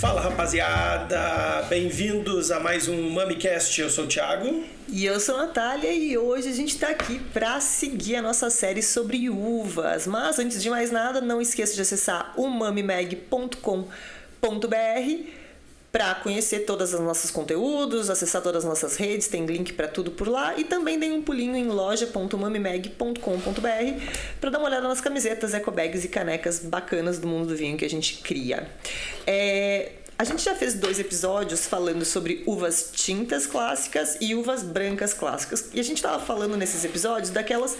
Fala 0.00 0.20
rapaziada, 0.20 1.62
bem-vindos 1.68 2.50
a 2.50 2.60
mais 2.60 2.88
um 2.88 3.10
MamiCast. 3.10 3.80
Eu 3.80 3.88
sou 3.88 4.04
o 4.04 4.06
Thiago. 4.06 4.64
E 4.88 5.06
eu 5.06 5.18
sou 5.18 5.36
a 5.36 5.46
Natália 5.46 5.92
e 5.92 6.18
hoje 6.18 6.48
a 6.48 6.52
gente 6.52 6.74
está 6.74 6.88
aqui 6.88 7.18
para 7.32 7.58
seguir 7.60 8.16
a 8.16 8.22
nossa 8.22 8.50
série 8.50 8.82
sobre 8.82 9.30
uvas. 9.30 10.06
Mas 10.06 10.38
antes 10.38 10.62
de 10.62 10.68
mais 10.68 10.90
nada, 10.90 11.20
não 11.20 11.40
esqueça 11.40 11.74
de 11.74 11.80
acessar 11.80 12.34
o 12.36 12.48
mamimag.com.br 12.48 15.39
para 15.92 16.14
conhecer 16.16 16.60
todos 16.60 16.94
os 16.94 17.00
nossos 17.00 17.30
conteúdos, 17.30 18.10
acessar 18.10 18.42
todas 18.42 18.64
as 18.64 18.68
nossas 18.68 18.96
redes, 18.96 19.28
tem 19.28 19.44
link 19.44 19.72
para 19.72 19.88
tudo 19.88 20.12
por 20.12 20.28
lá 20.28 20.56
e 20.56 20.64
também 20.64 20.98
dê 20.98 21.10
um 21.10 21.22
pulinho 21.22 21.56
em 21.56 21.66
loja.mamimag.com.br 21.66 24.04
para 24.40 24.50
dar 24.50 24.58
uma 24.58 24.68
olhada 24.68 24.86
nas 24.86 25.00
camisetas, 25.00 25.52
ecobags 25.52 26.04
e 26.04 26.08
canecas 26.08 26.60
bacanas 26.60 27.18
do 27.18 27.26
mundo 27.26 27.48
do 27.48 27.56
vinho 27.56 27.76
que 27.76 27.84
a 27.84 27.90
gente 27.90 28.22
cria. 28.22 28.68
É, 29.26 29.92
a 30.20 30.24
gente 30.24 30.44
já 30.44 30.54
fez 30.54 30.74
dois 30.74 31.00
episódios 31.00 31.66
falando 31.66 32.04
sobre 32.04 32.42
uvas 32.46 32.90
tintas 32.92 33.46
clássicas 33.46 34.18
e 34.20 34.34
uvas 34.34 34.62
brancas 34.62 35.14
clássicas. 35.14 35.70
E 35.72 35.80
a 35.80 35.82
gente 35.82 35.96
estava 35.96 36.22
falando 36.22 36.58
nesses 36.58 36.84
episódios 36.84 37.30
daquelas 37.30 37.74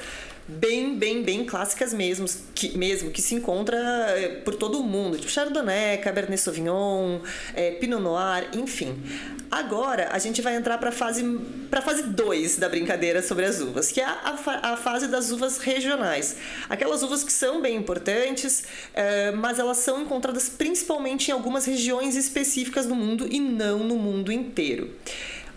bem, 0.46 0.96
bem, 0.96 1.22
bem 1.22 1.44
clássicas 1.44 1.92
mesmo, 1.92 2.26
que, 2.54 2.76
mesmo, 2.76 3.10
que 3.10 3.22
se 3.22 3.34
encontra 3.34 3.76
eh, 3.76 4.40
por 4.44 4.54
todo 4.54 4.80
o 4.80 4.82
mundo, 4.82 5.16
tipo 5.16 5.30
Chardonnay, 5.30 5.98
Cabernet 5.98 6.40
Sauvignon, 6.40 7.20
é, 7.54 7.72
Pinot 7.72 8.02
Noir, 8.02 8.48
enfim. 8.54 9.00
Agora 9.50 10.08
a 10.12 10.18
gente 10.18 10.40
vai 10.40 10.54
entrar 10.54 10.78
para 10.78 10.92
fase 10.92 11.24
para 11.70 11.82
fase 11.82 12.04
2 12.04 12.58
da 12.58 12.68
brincadeira 12.68 13.22
sobre 13.22 13.44
as 13.44 13.60
uvas, 13.60 13.90
que 13.90 14.00
é 14.00 14.04
a, 14.04 14.38
a, 14.46 14.72
a, 14.72 14.76
fase 14.76 15.08
das 15.08 15.30
uvas 15.30 15.58
regionais. 15.58 16.36
Aquelas 16.68 17.02
uvas 17.02 17.24
que 17.24 17.32
são 17.32 17.60
bem 17.60 17.76
importantes, 17.76 18.64
é, 18.94 19.30
mas 19.32 19.58
elas 19.58 19.78
são 19.78 20.02
encontradas 20.02 20.48
principalmente 20.48 21.28
em 21.28 21.32
algumas 21.32 21.64
regiões 21.64 22.16
específicas 22.16 22.86
do 22.86 22.94
mundo 22.94 23.26
e 23.28 23.40
não 23.40 23.80
no 23.80 23.96
mundo 23.96 24.30
inteiro. 24.30 24.90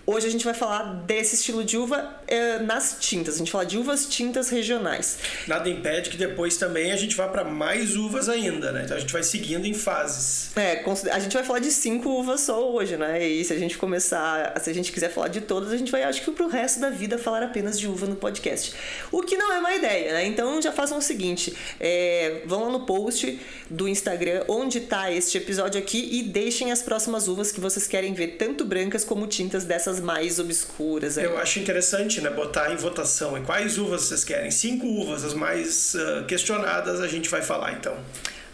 Hoje 0.06 0.28
a 0.28 0.30
gente 0.30 0.44
vai 0.44 0.54
falar 0.54 0.84
desse 1.06 1.36
estilo 1.36 1.64
de 1.64 1.78
uva 1.78 2.14
é, 2.28 2.60
nas 2.60 2.98
tintas. 3.00 3.36
A 3.36 3.38
gente 3.38 3.48
vai 3.48 3.64
falar 3.64 3.64
de 3.64 3.78
uvas 3.78 4.06
tintas 4.06 4.50
regionais. 4.50 5.18
Nada 5.48 5.70
impede 5.70 6.10
que 6.10 6.18
depois 6.18 6.58
também 6.58 6.92
a 6.92 6.98
gente 6.98 7.16
vá 7.16 7.30
para 7.30 7.46
mais 7.46 7.96
uvas 7.96 8.28
ainda, 8.28 8.74
né? 8.74 8.82
Então 8.84 8.98
a 8.98 9.00
gente 9.00 9.14
vai 9.14 9.24
seguindo 9.24 9.66
em 9.66 9.74
fases. 9.74 10.52
É, 10.58 10.84
a 11.10 11.20
gente 11.20 11.34
vai 11.34 11.44
falar 11.46 11.60
de 11.60 11.72
cinco 11.72 12.10
uvas 12.10 12.42
só 12.42 12.70
hoje, 12.70 12.98
né? 12.98 13.26
E 13.26 13.46
se 13.46 13.54
a 13.54 13.58
gente 13.58 13.78
começar, 13.78 14.54
se 14.60 14.70
a 14.70 14.74
gente 14.74 14.92
quiser 14.92 15.10
falar 15.10 15.30
de 15.30 15.40
todas, 15.40 15.72
a 15.72 15.78
gente 15.78 15.90
vai, 15.90 16.04
acho 16.04 16.22
que 16.22 16.32
pro 16.32 16.50
resto 16.50 16.82
da 16.82 16.90
vida, 16.90 17.18
falar 17.18 17.42
apenas 17.42 17.80
de 17.80 17.88
uva 17.88 18.06
no 18.06 18.18
podcast. 18.18 18.74
O 19.10 19.22
que 19.22 19.38
não 19.38 19.54
é 19.54 19.60
uma 19.60 19.74
ideia, 19.74 20.12
né? 20.12 20.26
Então 20.26 20.62
já 20.62 20.74
façam 20.74 20.98
o 20.98 21.02
seguinte: 21.02 21.56
é, 21.80 22.42
vão 22.46 22.64
lá 22.66 22.70
no 22.70 22.86
post 22.86 23.40
do 23.70 23.88
Instagram 23.88 24.44
onde 24.50 24.82
tá 24.82 25.10
este 25.10 25.38
episódio 25.38 25.80
aqui 25.80 26.10
e 26.12 26.24
deixem 26.24 26.74
as 26.74 26.82
próximas 26.82 27.30
uvas 27.30 27.54
que 27.54 27.62
vocês 27.62 27.88
querem 27.88 28.14
ver, 28.14 28.36
tanto 28.38 28.66
brancas 28.66 29.06
como 29.06 29.26
tintas 29.28 29.64
dessas 29.64 29.93
essas 29.94 30.00
mais 30.00 30.40
obscuras. 30.40 31.18
Aí. 31.18 31.26
Eu 31.26 31.38
acho 31.38 31.60
interessante, 31.60 32.20
né, 32.22 32.30
botar 32.30 32.72
em 32.74 32.76
votação. 32.76 33.38
E 33.38 33.42
quais 33.42 33.78
uvas 33.78 34.04
vocês 34.04 34.24
querem? 34.24 34.50
Cinco 34.50 34.88
uvas, 34.88 35.24
as 35.24 35.34
mais 35.34 35.94
uh, 35.96 36.26
questionadas, 36.26 37.00
a 37.00 37.08
gente 37.08 37.30
vai 37.30 37.42
falar 37.42 37.74
então. 37.74 37.96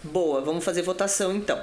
Boa, 0.03 0.41
vamos 0.41 0.63
fazer 0.63 0.81
votação 0.81 1.35
então. 1.35 1.61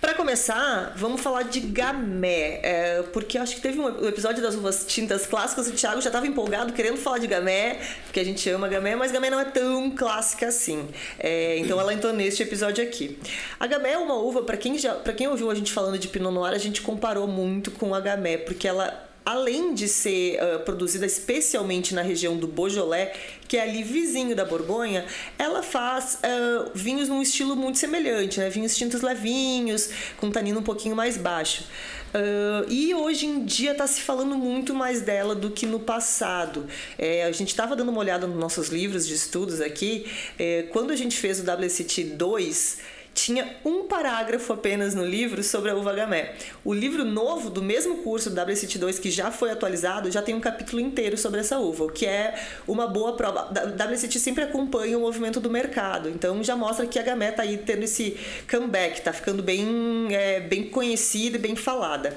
Para 0.00 0.14
começar, 0.14 0.92
vamos 0.96 1.20
falar 1.20 1.42
de 1.42 1.58
gamé, 1.58 2.60
é, 2.62 3.02
porque 3.12 3.36
acho 3.36 3.56
que 3.56 3.60
teve 3.60 3.80
um 3.80 4.06
episódio 4.06 4.40
das 4.40 4.54
uvas 4.54 4.84
tintas 4.86 5.26
clássicas 5.26 5.66
e 5.66 5.70
o 5.70 5.72
Thiago 5.74 6.00
já 6.00 6.08
estava 6.08 6.24
empolgado 6.24 6.72
querendo 6.72 6.96
falar 6.98 7.18
de 7.18 7.26
gamé, 7.26 7.80
porque 8.04 8.20
a 8.20 8.24
gente 8.24 8.48
ama 8.48 8.68
gamé, 8.68 8.94
mas 8.94 9.10
gamé 9.10 9.28
não 9.28 9.40
é 9.40 9.44
tão 9.44 9.90
clássica 9.90 10.46
assim. 10.46 10.88
É, 11.18 11.58
então 11.58 11.80
ela 11.80 11.92
entrou 11.92 12.12
neste 12.12 12.44
episódio 12.44 12.82
aqui. 12.84 13.18
A 13.58 13.66
gamé 13.66 13.92
é 13.92 13.98
uma 13.98 14.14
uva, 14.14 14.42
para 14.42 14.56
quem 14.56 14.78
já, 14.78 14.94
quem 15.16 15.26
ouviu 15.26 15.50
a 15.50 15.54
gente 15.54 15.72
falando 15.72 15.98
de 15.98 16.06
Pinot 16.06 16.32
Noir, 16.32 16.54
a 16.54 16.58
gente 16.58 16.80
comparou 16.80 17.26
muito 17.26 17.72
com 17.72 17.92
a 17.92 18.00
gamé, 18.00 18.36
porque 18.38 18.68
ela 18.68 19.07
além 19.28 19.74
de 19.74 19.86
ser 19.88 20.38
uh, 20.42 20.60
produzida 20.60 21.04
especialmente 21.04 21.94
na 21.94 22.00
região 22.00 22.34
do 22.38 22.46
Beaujolais, 22.46 23.10
que 23.46 23.58
é 23.58 23.62
ali 23.62 23.82
vizinho 23.82 24.34
da 24.34 24.42
Borgonha, 24.42 25.04
ela 25.38 25.62
faz 25.62 26.14
uh, 26.14 26.70
vinhos 26.74 27.10
num 27.10 27.20
estilo 27.20 27.54
muito 27.54 27.76
semelhante, 27.76 28.40
né? 28.40 28.48
Vinhos 28.48 28.74
tintos 28.74 29.02
levinhos, 29.02 29.90
com 30.16 30.30
tanino 30.30 30.60
um 30.60 30.62
pouquinho 30.62 30.96
mais 30.96 31.18
baixo. 31.18 31.64
Uh, 32.08 32.72
e 32.72 32.94
hoje 32.94 33.26
em 33.26 33.44
dia 33.44 33.72
está 33.72 33.86
se 33.86 34.00
falando 34.00 34.34
muito 34.34 34.74
mais 34.74 35.02
dela 35.02 35.34
do 35.34 35.50
que 35.50 35.66
no 35.66 35.78
passado. 35.78 36.66
É, 36.96 37.24
a 37.24 37.32
gente 37.32 37.48
estava 37.50 37.76
dando 37.76 37.90
uma 37.90 38.00
olhada 38.00 38.26
nos 38.26 38.38
nossos 38.38 38.68
livros 38.68 39.06
de 39.06 39.12
estudos 39.12 39.60
aqui. 39.60 40.06
É, 40.38 40.62
quando 40.70 40.90
a 40.90 40.96
gente 40.96 41.18
fez 41.18 41.38
o 41.38 41.42
WCT 41.42 42.04
2, 42.16 42.78
tinha 43.18 43.56
um 43.64 43.82
parágrafo 43.82 44.52
apenas 44.52 44.94
no 44.94 45.04
livro 45.04 45.42
sobre 45.42 45.70
a 45.70 45.74
uva 45.74 45.92
gamé. 45.92 46.34
O 46.64 46.72
livro 46.72 47.04
novo 47.04 47.50
do 47.50 47.60
mesmo 47.60 47.98
curso 47.98 48.30
do 48.30 48.40
WCT2 48.40 49.00
que 49.00 49.10
já 49.10 49.32
foi 49.32 49.50
atualizado 49.50 50.08
já 50.08 50.22
tem 50.22 50.36
um 50.36 50.40
capítulo 50.40 50.80
inteiro 50.80 51.18
sobre 51.18 51.40
essa 51.40 51.58
uva, 51.58 51.84
o 51.84 51.90
que 51.90 52.06
é 52.06 52.40
uma 52.66 52.86
boa 52.86 53.14
prova. 53.14 53.50
WCT 53.50 54.20
sempre 54.20 54.44
acompanha 54.44 54.96
o 54.96 55.00
movimento 55.00 55.40
do 55.40 55.50
mercado, 55.50 56.08
então 56.08 56.44
já 56.44 56.54
mostra 56.54 56.86
que 56.86 56.96
a 56.96 57.02
gamé 57.02 57.30
está 57.30 57.42
aí 57.42 57.58
tendo 57.58 57.82
esse 57.82 58.16
comeback, 58.48 58.98
está 58.98 59.12
ficando 59.12 59.42
bem, 59.42 59.66
é, 60.12 60.38
bem 60.38 60.68
conhecida 60.68 61.36
e 61.36 61.40
bem 61.40 61.56
falada. 61.56 62.16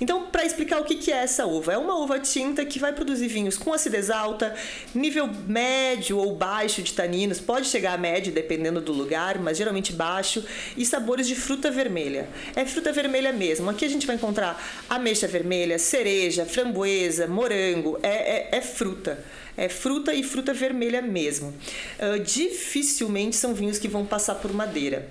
Então, 0.00 0.26
para 0.26 0.44
explicar 0.44 0.80
o 0.80 0.84
que, 0.84 0.96
que 0.96 1.12
é 1.12 1.18
essa 1.18 1.46
uva, 1.46 1.74
é 1.74 1.78
uma 1.78 1.96
uva 1.96 2.18
tinta 2.18 2.64
que 2.64 2.80
vai 2.80 2.92
produzir 2.92 3.28
vinhos 3.28 3.56
com 3.56 3.72
acidez 3.72 4.10
alta, 4.10 4.52
nível 4.92 5.30
médio 5.46 6.18
ou 6.18 6.34
baixo 6.34 6.82
de 6.82 6.92
taninos, 6.92 7.38
pode 7.38 7.68
chegar 7.68 7.92
a 7.92 7.98
médio 7.98 8.32
dependendo 8.32 8.80
do 8.80 8.92
lugar, 8.92 9.38
mas 9.38 9.56
geralmente 9.56 9.92
baixo 9.92 10.39
e 10.76 10.84
sabores 10.84 11.26
de 11.26 11.34
fruta 11.34 11.70
vermelha. 11.70 12.28
É 12.54 12.64
fruta 12.64 12.92
vermelha 12.92 13.32
mesmo. 13.32 13.70
Aqui 13.70 13.84
a 13.84 13.88
gente 13.88 14.06
vai 14.06 14.16
encontrar 14.16 14.62
ameixa 14.88 15.26
vermelha, 15.26 15.78
cereja, 15.78 16.44
framboesa, 16.44 17.26
morango. 17.26 17.98
É, 18.02 18.08
é, 18.08 18.58
é 18.58 18.60
fruta. 18.60 19.22
É 19.56 19.68
fruta 19.68 20.14
e 20.14 20.22
fruta 20.22 20.54
vermelha 20.54 21.02
mesmo. 21.02 21.54
Uh, 21.98 22.18
dificilmente 22.20 23.36
são 23.36 23.54
vinhos 23.54 23.78
que 23.78 23.88
vão 23.88 24.06
passar 24.06 24.36
por 24.36 24.52
madeira. 24.52 25.08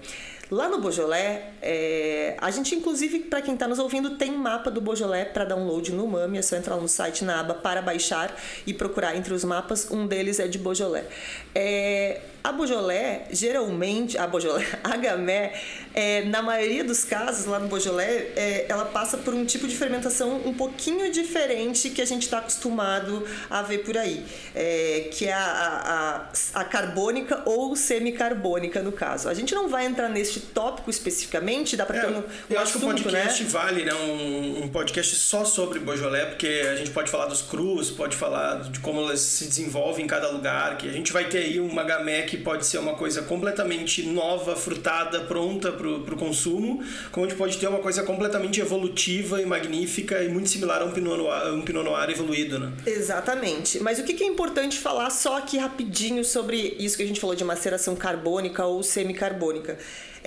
Lá 0.52 0.68
no 0.68 0.82
Beaujolais, 0.82 1.42
é, 1.62 2.36
a 2.40 2.50
gente, 2.50 2.74
inclusive, 2.74 3.20
para 3.20 3.40
quem 3.40 3.54
está 3.54 3.68
nos 3.68 3.78
ouvindo, 3.78 4.18
tem 4.18 4.32
mapa 4.32 4.72
do 4.72 4.82
Beaujolais 4.82 5.28
para 5.28 5.46
download 5.46 5.92
no 5.92 6.08
MAMI. 6.08 6.40
É 6.40 6.42
só 6.42 6.56
entrar 6.56 6.76
no 6.78 6.88
site 6.88 7.24
na 7.24 7.40
aba 7.40 7.54
para 7.54 7.84
baixar 7.84 8.36
e 8.66 8.74
procurar 8.74 9.16
entre 9.16 9.32
os 9.32 9.44
mapas. 9.44 9.92
Um 9.92 10.08
deles 10.08 10.40
é 10.40 10.48
de 10.48 10.58
Beaujolais. 10.58 11.06
É, 11.54 12.22
a 12.44 12.52
Beaujolais, 12.52 13.28
geralmente, 13.32 14.18
a 14.18 14.26
Beaujolais, 14.26 14.68
a 14.84 14.96
Gamay, 14.98 15.52
é, 15.94 16.24
na 16.24 16.42
maioria 16.42 16.84
dos 16.84 17.04
casos 17.04 17.46
lá 17.46 17.60
no 17.60 17.68
Beaujolais, 17.68 18.28
é, 18.36 18.66
ela 18.70 18.86
passa 18.86 19.18
por 19.18 19.34
um 19.34 19.46
tipo 19.46 19.68
de 19.68 19.76
fermentação 19.76 20.42
um 20.46 20.54
pouquinho 20.54 21.12
diferente 21.12 21.90
que 21.90 22.02
a 22.02 22.06
gente 22.06 22.24
está 22.24 22.40
acostumado 22.40 23.24
a 23.50 23.62
ver 23.62 23.80
por 23.80 23.98
aí, 23.98 24.26
é, 24.56 25.10
que 25.12 25.26
é 25.28 25.34
a, 25.34 26.28
a, 26.54 26.60
a 26.62 26.64
carbônica 26.64 27.44
ou 27.46 27.76
semicarbônica 27.76 28.82
no 28.82 28.92
caso. 28.92 29.30
A 29.30 29.34
gente 29.34 29.54
não 29.54 29.68
vai 29.68 29.86
entrar 29.86 30.10
neste 30.10 30.39
tópico 30.40 30.90
especificamente, 30.90 31.76
dá 31.76 31.86
para 31.86 31.98
é, 31.98 32.02
ter 32.02 32.08
um, 32.08 32.20
um 32.20 32.24
Eu 32.50 32.60
acho 32.60 32.74
que 32.74 32.78
o 32.78 32.82
podcast 32.82 33.44
né? 33.44 33.50
vale, 33.50 33.86
né, 33.86 33.94
um, 33.94 34.64
um, 34.64 34.70
podcast 34.70 35.16
só 35.16 35.46
sobre 35.46 35.80
Beaujolais, 35.80 36.30
porque 36.30 36.48
a 36.70 36.76
gente 36.76 36.92
pode 36.92 37.10
falar 37.10 37.26
dos 37.26 37.42
crus, 37.42 37.92
pode 37.92 38.16
falar 38.16 38.70
de 38.70 38.80
como 38.80 39.02
elas 39.02 39.20
se 39.20 39.46
desenvolvem 39.46 40.06
em 40.06 40.08
cada 40.08 40.30
lugar, 40.30 40.78
que 40.78 40.88
a 40.88 40.92
gente 40.92 41.12
vai 41.12 41.26
ter 41.26 41.40
aí 41.40 41.60
uma 41.60 41.84
Gamay 41.84 42.24
que 42.24 42.38
pode 42.38 42.66
ser 42.66 42.78
uma 42.78 42.94
coisa 42.96 43.22
completamente 43.22 44.04
nova, 44.04 44.56
frutada, 44.56 45.22
pronta 45.22 45.72
para 45.72 45.88
o 45.88 46.18
consumo, 46.18 46.84
como 47.12 47.26
a 47.26 47.30
gente 47.30 47.38
pode 47.38 47.58
ter 47.58 47.68
uma 47.68 47.80
coisa 47.80 48.04
completamente 48.04 48.60
evolutiva 48.60 49.42
e 49.42 49.46
magnífica 49.46 50.24
e 50.24 50.30
muito 50.30 50.50
similar 50.50 50.82
a 50.82 50.86
um 50.86 50.92
Pinot 50.92 51.18
Noir, 51.18 51.54
um 51.54 51.62
Pinot 51.62 51.84
Noir 51.84 52.10
evoluído, 52.10 52.60
né? 52.60 52.72
Exatamente. 52.86 53.80
Mas 53.80 54.00
o 54.00 54.04
que 54.04 54.24
é 54.24 54.28
importante 54.28 54.78
falar 54.78 55.10
só 55.10 55.38
aqui 55.38 55.58
rapidinho 55.58 56.24
sobre 56.24 56.76
isso 56.80 56.98
que 56.98 57.04
a 57.04 57.08
gente 57.08 57.20
falou 57.20 57.36
de 57.36 57.44
maceração 57.44 57.96
carbônica 57.96 58.66
ou 58.66 58.84
semicarbônica? 58.84 59.78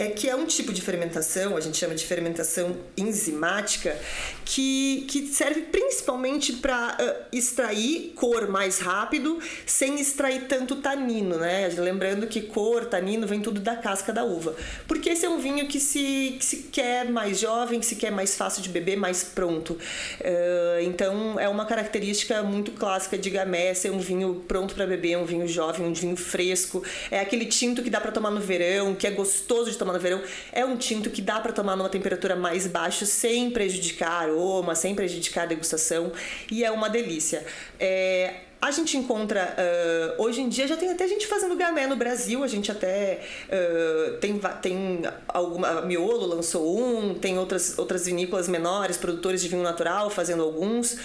É 0.02 0.08
que 0.08 0.28
é 0.28 0.34
um 0.34 0.44
tipo 0.44 0.72
de 0.72 0.82
fermentação, 0.82 1.56
a 1.56 1.60
gente 1.60 1.76
chama 1.76 1.94
de 1.94 2.04
fermentação 2.04 2.76
enzimática, 2.96 3.96
que, 4.44 5.06
que 5.08 5.28
serve 5.28 5.62
principalmente 5.62 6.54
para 6.54 6.96
uh, 7.00 7.36
extrair 7.36 8.12
cor 8.16 8.48
mais 8.48 8.80
rápido, 8.80 9.38
sem 9.64 10.00
extrair 10.00 10.46
tanto 10.48 10.76
tanino, 10.76 11.38
né? 11.38 11.68
Lembrando 11.68 12.26
que 12.26 12.40
cor, 12.40 12.86
tanino 12.86 13.26
vem 13.26 13.40
tudo 13.40 13.60
da 13.60 13.76
casca 13.76 14.12
da 14.12 14.24
uva. 14.24 14.56
Porque 14.88 15.10
esse 15.10 15.24
é 15.24 15.28
um 15.28 15.38
vinho 15.38 15.68
que 15.68 15.78
se, 15.78 16.36
que 16.38 16.44
se 16.44 16.56
quer 16.64 17.08
mais 17.08 17.38
jovem, 17.38 17.78
que 17.78 17.86
se 17.86 17.94
quer 17.94 18.10
mais 18.10 18.34
fácil 18.36 18.60
de 18.60 18.68
beber, 18.68 18.96
mais 18.96 19.22
pronto. 19.22 19.74
Uh, 19.74 20.82
então 20.82 21.38
é 21.38 21.48
uma 21.48 21.64
característica 21.64 22.42
muito 22.42 22.72
clássica 22.72 23.16
de 23.16 23.30
Gamé 23.30 23.72
ser 23.74 23.90
um 23.90 24.00
vinho 24.00 24.42
pronto 24.48 24.74
para 24.74 24.86
beber, 24.86 25.16
um 25.16 25.24
vinho 25.24 25.46
jovem, 25.46 25.86
um 25.86 25.94
vinho 25.94 26.16
fresco. 26.16 26.82
É 27.10 27.20
aquele 27.20 27.46
tinto 27.46 27.82
que 27.82 27.90
dá 27.90 28.00
para 28.00 28.10
tomar 28.10 28.30
no 28.30 28.40
verão, 28.40 28.96
que 28.96 29.06
é 29.06 29.10
gostoso 29.10 29.70
de 29.70 29.78
tomar 29.78 29.91
no 29.92 30.00
verão, 30.00 30.22
é 30.52 30.64
um 30.64 30.76
tinto 30.76 31.10
que 31.10 31.22
dá 31.22 31.40
para 31.40 31.52
tomar 31.52 31.76
numa 31.76 31.88
temperatura 31.88 32.36
mais 32.36 32.66
baixa 32.66 33.06
sem 33.06 33.50
prejudicar 33.50 34.22
aroma, 34.22 34.74
sem 34.74 34.94
prejudicar 34.94 35.42
a 35.42 35.46
degustação 35.46 36.12
e 36.50 36.64
é 36.64 36.70
uma 36.70 36.88
delícia. 36.88 37.44
É, 37.78 38.40
A 38.62 38.70
gente 38.70 38.96
encontra, 38.96 39.56
uh, 39.58 40.22
hoje 40.22 40.40
em 40.40 40.48
dia 40.48 40.68
já 40.68 40.76
tem 40.76 40.88
até 40.88 41.08
gente 41.08 41.26
fazendo 41.26 41.56
gamé 41.56 41.88
no 41.88 41.96
Brasil, 41.96 42.44
a 42.44 42.46
gente 42.46 42.70
até 42.70 43.20
uh, 43.48 44.18
tem, 44.18 44.40
tem 44.62 45.02
alguma, 45.26 45.82
Miolo 45.82 46.24
lançou 46.26 46.78
um, 46.78 47.12
tem 47.12 47.36
outras, 47.36 47.76
outras 47.76 48.06
vinícolas 48.06 48.46
menores, 48.46 48.96
produtores 48.96 49.42
de 49.42 49.48
vinho 49.48 49.64
natural 49.64 50.08
fazendo 50.10 50.44
alguns. 50.44 50.96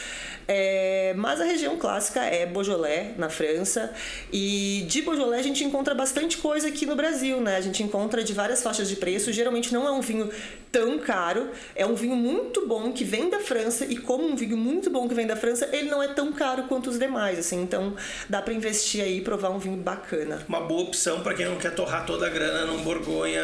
É, 0.48 1.14
mas 1.18 1.42
a 1.42 1.44
região 1.44 1.76
clássica 1.78 2.22
é 2.22 2.46
Beaujolais, 2.46 3.18
na 3.18 3.30
França. 3.30 3.92
E 4.32 4.86
de 4.88 5.02
Beaujolais 5.02 5.42
a 5.42 5.44
gente 5.48 5.64
encontra 5.64 5.94
bastante 5.94 6.38
coisa 6.38 6.70
aqui 6.70 6.86
no 6.86 6.96
Brasil, 6.96 7.42
né? 7.42 7.58
A 7.58 7.62
gente 7.62 7.84
encontra 7.84 8.24
de 8.24 8.34
várias 8.34 8.64
faixas 8.64 8.88
de 8.88 8.96
preço. 8.96 9.34
Geralmente 9.34 9.74
não 9.74 9.86
é 9.86 9.92
um 9.92 10.00
vinho 10.00 10.30
tão 10.78 11.00
caro, 11.00 11.50
é 11.76 11.84
um 11.88 11.96
vinho 11.96 12.16
muito 12.16 12.68
bom 12.68 12.92
que 12.92 13.04
vem 13.04 13.32
da 13.32 13.40
França. 13.40 13.84
E 13.86 13.98
como 13.98 14.28
um 14.28 14.36
vinho 14.36 14.56
muito 14.56 14.92
bom 14.92 15.08
que 15.08 15.16
vem 15.16 15.26
da 15.26 15.36
França, 15.36 15.68
ele 15.74 15.90
não 15.90 16.04
é 16.04 16.10
tão 16.10 16.32
caro 16.32 16.64
quanto 16.64 16.92
os 16.92 17.00
demais, 17.00 17.40
assim. 17.40 17.64
Então 17.64 17.96
dá 18.30 18.44
para 18.44 18.54
investir 18.54 19.04
aí 19.04 19.18
e 19.18 19.22
provar 19.22 19.50
um 19.50 19.58
vinho 19.58 19.78
bacana. 19.78 20.46
Uma 20.48 20.62
boa 20.62 20.84
opção 20.84 21.24
para 21.24 21.34
quem 21.34 21.48
não 21.48 21.56
quer 21.56 21.74
torrar 21.74 22.06
toda 22.06 22.28
a 22.28 22.30
grana 22.30 22.66
num 22.66 22.84
Borgonha 22.84 23.42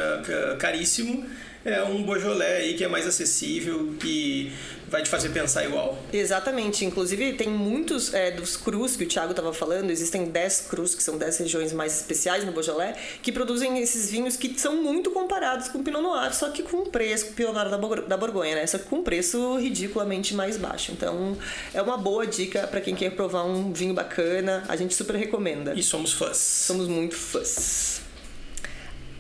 caríssimo 0.60 1.26
é 1.66 1.84
um 1.84 2.04
Beaujolais 2.04 2.64
aí 2.64 2.74
que 2.74 2.84
é 2.84 2.88
mais 2.88 3.08
acessível, 3.08 3.96
que 4.00 4.52
vai 4.94 5.02
te 5.02 5.10
fazer 5.10 5.30
pensar 5.30 5.66
igual. 5.66 5.98
Exatamente. 6.14 6.86
Inclusive, 6.86 7.34
tem 7.34 7.50
muitos 7.50 8.14
é, 8.14 8.30
dos 8.30 8.56
crus 8.56 8.96
que 8.96 9.04
o 9.04 9.08
Thiago 9.08 9.32
estava 9.32 9.52
falando, 9.52 9.90
existem 9.90 10.26
10 10.26 10.68
crus, 10.70 10.94
que 10.94 11.02
são 11.02 11.18
10 11.18 11.40
regiões 11.40 11.74
mais 11.74 11.96
especiais 11.96 12.44
no 12.44 12.52
Beaujolais, 12.52 12.96
que 13.24 13.32
produzem 13.32 13.80
esses 13.80 14.12
vinhos 14.12 14.36
que 14.36 14.54
são 14.60 14.84
muito 14.84 15.10
comparados 15.10 15.68
com 15.68 15.80
o 15.80 15.84
Pinot 15.84 16.04
Noir, 16.04 16.32
só 16.36 16.50
que 16.50 16.62
com 16.62 16.78
um 16.78 16.86
preço, 16.86 17.26
com 17.26 17.32
o 17.32 17.36
Pinot 17.36 17.54
Noir 17.54 18.06
da 18.08 18.18
Borgonha, 18.18 18.56
né? 18.56 18.68
Só 18.68 18.78
que 18.78 18.86
com 18.86 18.98
um 18.98 19.04
preço 19.04 19.58
ridiculamente 19.58 20.36
mais 20.36 20.58
baixo. 20.58 20.92
Então, 20.92 21.36
é 21.74 21.82
uma 21.82 21.98
boa 21.98 22.28
dica 22.28 22.68
para 22.68 22.80
quem 22.80 22.94
quer 22.94 23.12
provar 23.12 23.46
um 23.46 23.74
vinho 23.74 23.96
bacana. 23.96 24.64
A 24.68 24.76
gente 24.76 24.94
super 24.94 25.16
recomenda. 25.16 25.74
E 25.76 25.82
somos 25.82 26.14
fãs. 26.14 26.38
Somos 26.38 26.88
muito 26.88 27.16
fãs. 27.16 28.03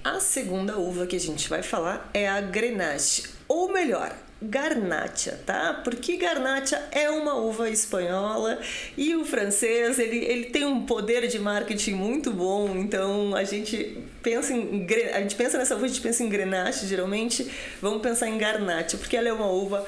A 0.03 0.19
segunda 0.19 0.77
uva 0.77 1.07
que 1.07 1.15
a 1.15 1.19
gente 1.19 1.47
vai 1.47 1.63
falar 1.63 2.09
é 2.13 2.27
a 2.27 2.41
Grenache, 2.41 3.23
ou 3.47 3.71
melhor, 3.71 4.13
Garnacha, 4.41 5.39
tá? 5.45 5.79
Porque 5.81 6.17
Garnacha 6.17 6.75
é 6.91 7.09
uma 7.09 7.35
uva 7.35 7.69
espanhola 7.69 8.59
e 8.97 9.15
o 9.15 9.23
francês 9.23 9.97
ele, 9.97 10.17
ele 10.17 10.45
tem 10.47 10.65
um 10.65 10.85
poder 10.85 11.25
de 11.27 11.39
marketing 11.39 11.93
muito 11.93 12.31
bom. 12.31 12.75
Então 12.75 13.33
a 13.33 13.45
gente 13.45 14.03
pensa 14.21 14.51
em 14.51 14.85
a 15.13 15.21
gente 15.21 15.35
pensa 15.35 15.57
nessa 15.57 15.77
uva, 15.77 15.85
a 15.85 15.87
gente 15.87 16.01
pensa 16.01 16.21
em 16.21 16.27
Grenache 16.27 16.85
geralmente, 16.85 17.49
vamos 17.81 18.01
pensar 18.01 18.27
em 18.27 18.37
Garnacha 18.37 18.97
porque 18.97 19.15
ela 19.15 19.29
é 19.29 19.33
uma 19.33 19.47
uva 19.47 19.85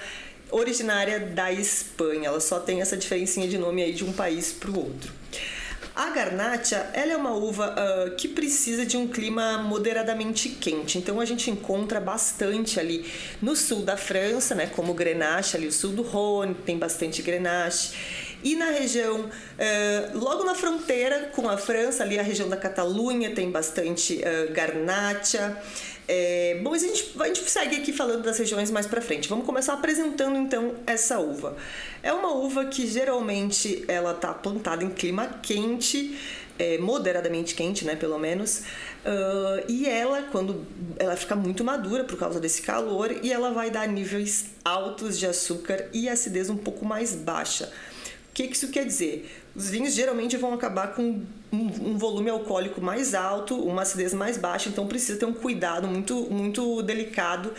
originária 0.50 1.20
da 1.20 1.52
Espanha. 1.52 2.30
Ela 2.30 2.40
só 2.40 2.62
tem 2.62 2.80
essa 2.80 2.96
diferencinha 2.96 3.50
de 3.50 3.58
nome 3.58 3.84
aí 3.84 3.92
de 3.92 4.06
um 4.06 4.14
país 4.14 4.54
para 4.54 4.72
o 4.72 4.78
outro. 4.78 5.25
A 5.96 6.10
Garnacha, 6.10 6.90
ela 6.94 7.14
é 7.14 7.16
uma 7.16 7.32
uva 7.32 7.74
uh, 7.74 8.16
que 8.18 8.28
precisa 8.28 8.86
de 8.86 8.98
um 8.98 9.08
clima 9.08 9.60
moderadamente 9.60 10.50
quente, 10.50 10.98
então 10.98 11.22
a 11.22 11.26
gente 11.26 11.50
encontra 11.50 12.02
bastante 12.02 12.78
ali 12.82 13.10
no 13.42 13.56
sul 13.56 13.82
da 13.82 13.96
França, 13.96 14.54
né, 14.54 14.68
como 14.68 14.94
Grenache, 14.94 15.56
ali 15.56 15.68
o 15.68 15.72
sul 15.72 15.94
do 15.94 16.02
Rhône, 16.02 16.54
tem 16.54 16.78
bastante 16.78 17.22
Grenache. 17.22 17.94
E 18.46 18.56
na 18.56 18.68
região, 18.68 19.22
uh, 19.22 20.20
logo 20.20 20.44
na 20.44 20.54
fronteira 20.54 21.32
com 21.36 21.50
a 21.50 21.58
França, 21.58 22.04
ali 22.04 22.20
a 22.20 22.22
região 22.22 22.48
da 22.48 22.56
Catalunha, 22.56 23.34
tem 23.34 23.50
bastante 23.50 24.22
uh, 24.22 24.54
Garnacha. 24.54 25.60
É, 26.08 26.60
bom, 26.62 26.72
a 26.72 26.78
gente, 26.78 27.16
a 27.20 27.26
gente 27.26 27.50
segue 27.50 27.78
aqui 27.78 27.92
falando 27.92 28.22
das 28.22 28.38
regiões 28.38 28.70
mais 28.70 28.86
para 28.86 29.02
frente. 29.02 29.28
Vamos 29.28 29.48
começar 29.48 29.74
apresentando 29.74 30.38
então 30.38 30.76
essa 30.86 31.18
uva. 31.18 31.58
É 32.04 32.14
uma 32.14 32.36
uva 32.36 32.66
que 32.66 32.86
geralmente 32.86 33.84
ela 33.88 34.14
tá 34.14 34.32
plantada 34.32 34.84
em 34.84 34.92
clima 34.92 35.40
quente, 35.42 36.16
é, 36.60 36.78
moderadamente 36.78 37.56
quente, 37.56 37.84
né, 37.84 37.96
pelo 37.96 38.20
menos. 38.20 38.60
Uh, 38.60 39.66
e 39.68 39.88
ela, 39.90 40.22
quando 40.32 40.64
ela 41.00 41.16
fica 41.16 41.36
muito 41.36 41.64
madura 41.64 42.04
por 42.04 42.20
causa 42.20 42.40
desse 42.40 42.62
calor, 42.62 43.12
e 43.24 43.34
ela 43.34 43.50
vai 43.50 43.72
dar 43.72 43.88
níveis 43.88 44.52
altos 44.64 45.18
de 45.18 45.26
açúcar 45.26 45.90
e 45.92 46.08
acidez 46.08 46.48
um 46.48 46.58
pouco 46.58 46.86
mais 46.86 47.16
baixa. 47.16 47.72
Que, 48.36 48.50
que 48.50 48.54
isso 48.54 48.68
quer 48.68 48.86
dizer? 48.86 49.32
Os 49.56 49.70
vinhos 49.70 49.94
geralmente 49.94 50.36
vão 50.36 50.54
acabar 50.54 50.94
com 50.94 51.22
um, 51.54 51.58
um, 51.58 51.98
volume 51.98 52.30
alcoólico 52.30 52.82
mais 52.82 53.16
alto, 53.16 53.56
uma 53.56 53.84
acidez 53.84 54.14
mais 54.14 54.38
baixa, 54.38 54.68
então 54.68 54.86
precisa 54.86 55.18
ter 55.18 55.26
um 55.26 55.32
cuidado 55.32 55.88
muito, 55.88 56.28
muito 56.30 56.82
delicado 56.82 57.54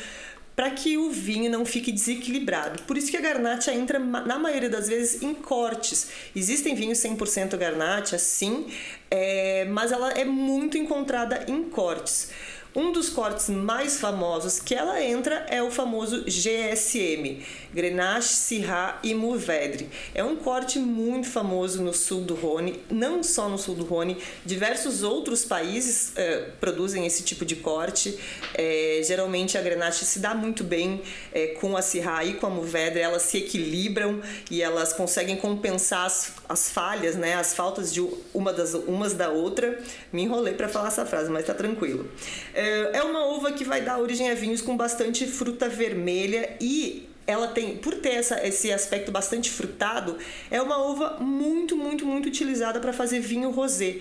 para 0.54 0.70
que 0.70 0.98
o 0.98 1.10
vinho 1.10 1.50
não 1.50 1.64
fique 1.64 1.90
desequilibrado. 1.90 2.82
Por 2.82 2.98
isso 2.98 3.10
que 3.10 3.16
a 3.16 3.20
garnacha 3.22 3.72
entra, 3.72 3.98
na 3.98 4.38
maioria 4.38 4.68
das 4.68 4.86
vezes, 4.86 5.22
em 5.22 5.32
cortes. 5.34 6.08
Existem 6.34 6.74
vinhos 6.74 6.98
100% 6.98 7.56
garnacha, 7.56 8.18
sim, 8.18 8.66
é, 9.10 9.64
mas 9.64 9.92
ela 9.92 10.12
é 10.12 10.26
muito 10.26 10.76
encontrada 10.76 11.44
em 11.48 11.62
cortes. 11.64 12.30
Um 12.76 12.92
dos 12.92 13.08
cortes 13.08 13.48
mais 13.48 13.98
famosos 13.98 14.60
que 14.60 14.74
ela 14.74 15.02
entra 15.02 15.46
é 15.48 15.62
o 15.62 15.70
famoso 15.70 16.26
GSM, 16.26 17.42
Grenache, 17.72 18.28
Syrah 18.28 19.00
e 19.02 19.14
Mourvèdre. 19.14 19.88
É 20.14 20.22
um 20.22 20.36
corte 20.36 20.78
muito 20.78 21.26
famoso 21.26 21.82
no 21.82 21.94
sul 21.94 22.20
do 22.20 22.34
Rhône, 22.34 22.78
não 22.90 23.22
só 23.22 23.48
no 23.48 23.56
sul 23.56 23.76
do 23.76 23.84
Rhône, 23.86 24.18
diversos 24.44 25.02
outros 25.02 25.42
países 25.42 26.12
eh, 26.16 26.50
produzem 26.60 27.06
esse 27.06 27.22
tipo 27.22 27.46
de 27.46 27.56
corte. 27.56 28.18
Eh, 28.52 29.00
geralmente 29.06 29.56
a 29.56 29.62
Grenache 29.62 30.04
se 30.04 30.18
dá 30.18 30.34
muito 30.34 30.62
bem 30.62 31.00
eh, 31.32 31.56
com 31.58 31.78
a 31.78 31.80
Syrah 31.80 32.26
e 32.26 32.34
com 32.34 32.46
a 32.46 32.50
Mourvèdre, 32.50 33.00
elas 33.00 33.22
se 33.22 33.38
equilibram 33.38 34.20
e 34.50 34.60
elas 34.60 34.92
conseguem 34.92 35.36
compensar 35.38 36.04
as, 36.04 36.34
as 36.48 36.70
falhas, 36.70 37.16
né, 37.16 37.34
as 37.34 37.54
faltas 37.54 37.92
de 37.92 38.06
uma 38.32 38.52
das 38.52 38.74
umas 38.74 39.14
da 39.14 39.30
outra. 39.30 39.78
Me 40.12 40.22
enrolei 40.22 40.54
para 40.54 40.68
falar 40.68 40.88
essa 40.88 41.04
frase, 41.06 41.30
mas 41.30 41.46
tá 41.46 41.54
tranquilo. 41.54 42.08
É 42.54 43.02
uma 43.02 43.26
uva 43.26 43.52
que 43.52 43.64
vai 43.64 43.80
dar 43.80 43.98
origem 43.98 44.30
a 44.30 44.34
vinhos 44.34 44.60
com 44.60 44.76
bastante 44.76 45.26
fruta 45.26 45.68
vermelha 45.68 46.56
e 46.60 47.08
ela 47.26 47.48
tem, 47.48 47.76
por 47.76 47.94
ter 47.94 48.10
essa, 48.10 48.46
esse 48.46 48.72
aspecto 48.72 49.10
bastante 49.10 49.50
frutado, 49.50 50.16
é 50.50 50.62
uma 50.62 50.78
uva 50.78 51.16
muito, 51.20 51.76
muito, 51.76 52.06
muito 52.06 52.26
utilizada 52.26 52.78
para 52.78 52.92
fazer 52.92 53.18
vinho 53.20 53.50
rosé. 53.50 53.96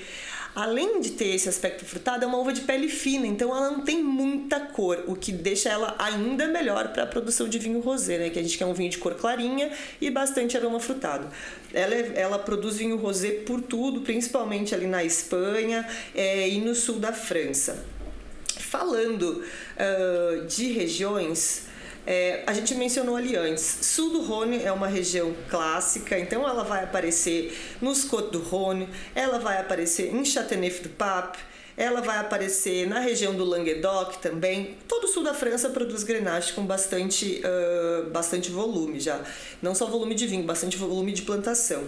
Além 0.55 1.01
de 1.01 1.11
ter 1.11 1.35
esse 1.35 1.49
aspecto 1.49 1.83
frutado, 1.83 2.23
é 2.23 2.27
uma 2.27 2.37
uva 2.37 2.53
de 2.53 2.61
pele 2.61 2.87
fina, 2.87 3.27
então 3.27 3.53
ela 3.53 3.71
não 3.71 3.81
tem 3.81 4.01
muita 4.01 4.57
cor, 4.57 5.03
o 5.05 5.13
que 5.13 5.33
deixa 5.33 5.67
ela 5.67 5.93
ainda 5.99 6.47
melhor 6.47 6.93
para 6.93 7.03
a 7.03 7.05
produção 7.05 7.49
de 7.49 7.59
vinho 7.59 7.81
rosé, 7.81 8.17
né? 8.17 8.29
Que 8.29 8.39
a 8.39 8.41
gente 8.41 8.57
quer 8.57 8.65
um 8.65 8.73
vinho 8.73 8.89
de 8.89 8.97
cor 8.97 9.15
clarinha 9.15 9.69
e 9.99 10.09
bastante 10.09 10.55
aroma 10.55 10.79
frutado. 10.79 11.27
Ela, 11.73 11.93
é, 11.93 12.13
ela 12.15 12.39
produz 12.39 12.77
vinho 12.77 12.95
rosé 12.95 13.31
por 13.31 13.61
tudo, 13.61 13.99
principalmente 13.99 14.73
ali 14.73 14.87
na 14.87 15.03
Espanha 15.03 15.85
é, 16.15 16.47
e 16.47 16.61
no 16.61 16.73
sul 16.73 16.99
da 16.99 17.11
França. 17.11 17.85
Falando 18.57 19.43
uh, 19.75 20.45
de 20.45 20.71
regiões, 20.71 21.63
é, 22.05 22.43
a 22.45 22.53
gente 22.53 22.75
mencionou 22.75 23.15
ali 23.15 23.35
antes, 23.35 23.79
sul 23.81 24.11
do 24.11 24.21
Rhône 24.21 24.61
é 24.63 24.71
uma 24.71 24.87
região 24.87 25.33
clássica, 25.49 26.17
então 26.19 26.47
ela 26.47 26.63
vai 26.63 26.83
aparecer 26.83 27.57
nos 27.81 28.03
Côtes 28.03 28.31
do 28.31 28.39
Rhône, 28.39 28.87
ela 29.13 29.39
vai 29.39 29.59
aparecer 29.59 30.13
em 30.13 30.23
Châteauneuf-du-Pape, 30.23 31.39
ela 31.77 32.01
vai 32.01 32.17
aparecer 32.17 32.87
na 32.87 32.99
região 32.99 33.35
do 33.35 33.43
Languedoc 33.43 34.17
também. 34.21 34.77
Todo 34.87 35.05
o 35.05 35.07
sul 35.07 35.23
da 35.23 35.33
França 35.33 35.69
produz 35.69 36.03
Grenache 36.03 36.53
com 36.53 36.65
bastante, 36.65 37.41
uh, 37.43 38.09
bastante 38.11 38.49
volume 38.49 38.99
já. 38.99 39.21
Não 39.61 39.75
só 39.75 39.85
volume 39.85 40.15
de 40.15 40.25
vinho, 40.25 40.43
bastante 40.43 40.77
volume 40.77 41.11
de 41.11 41.23
plantação. 41.23 41.83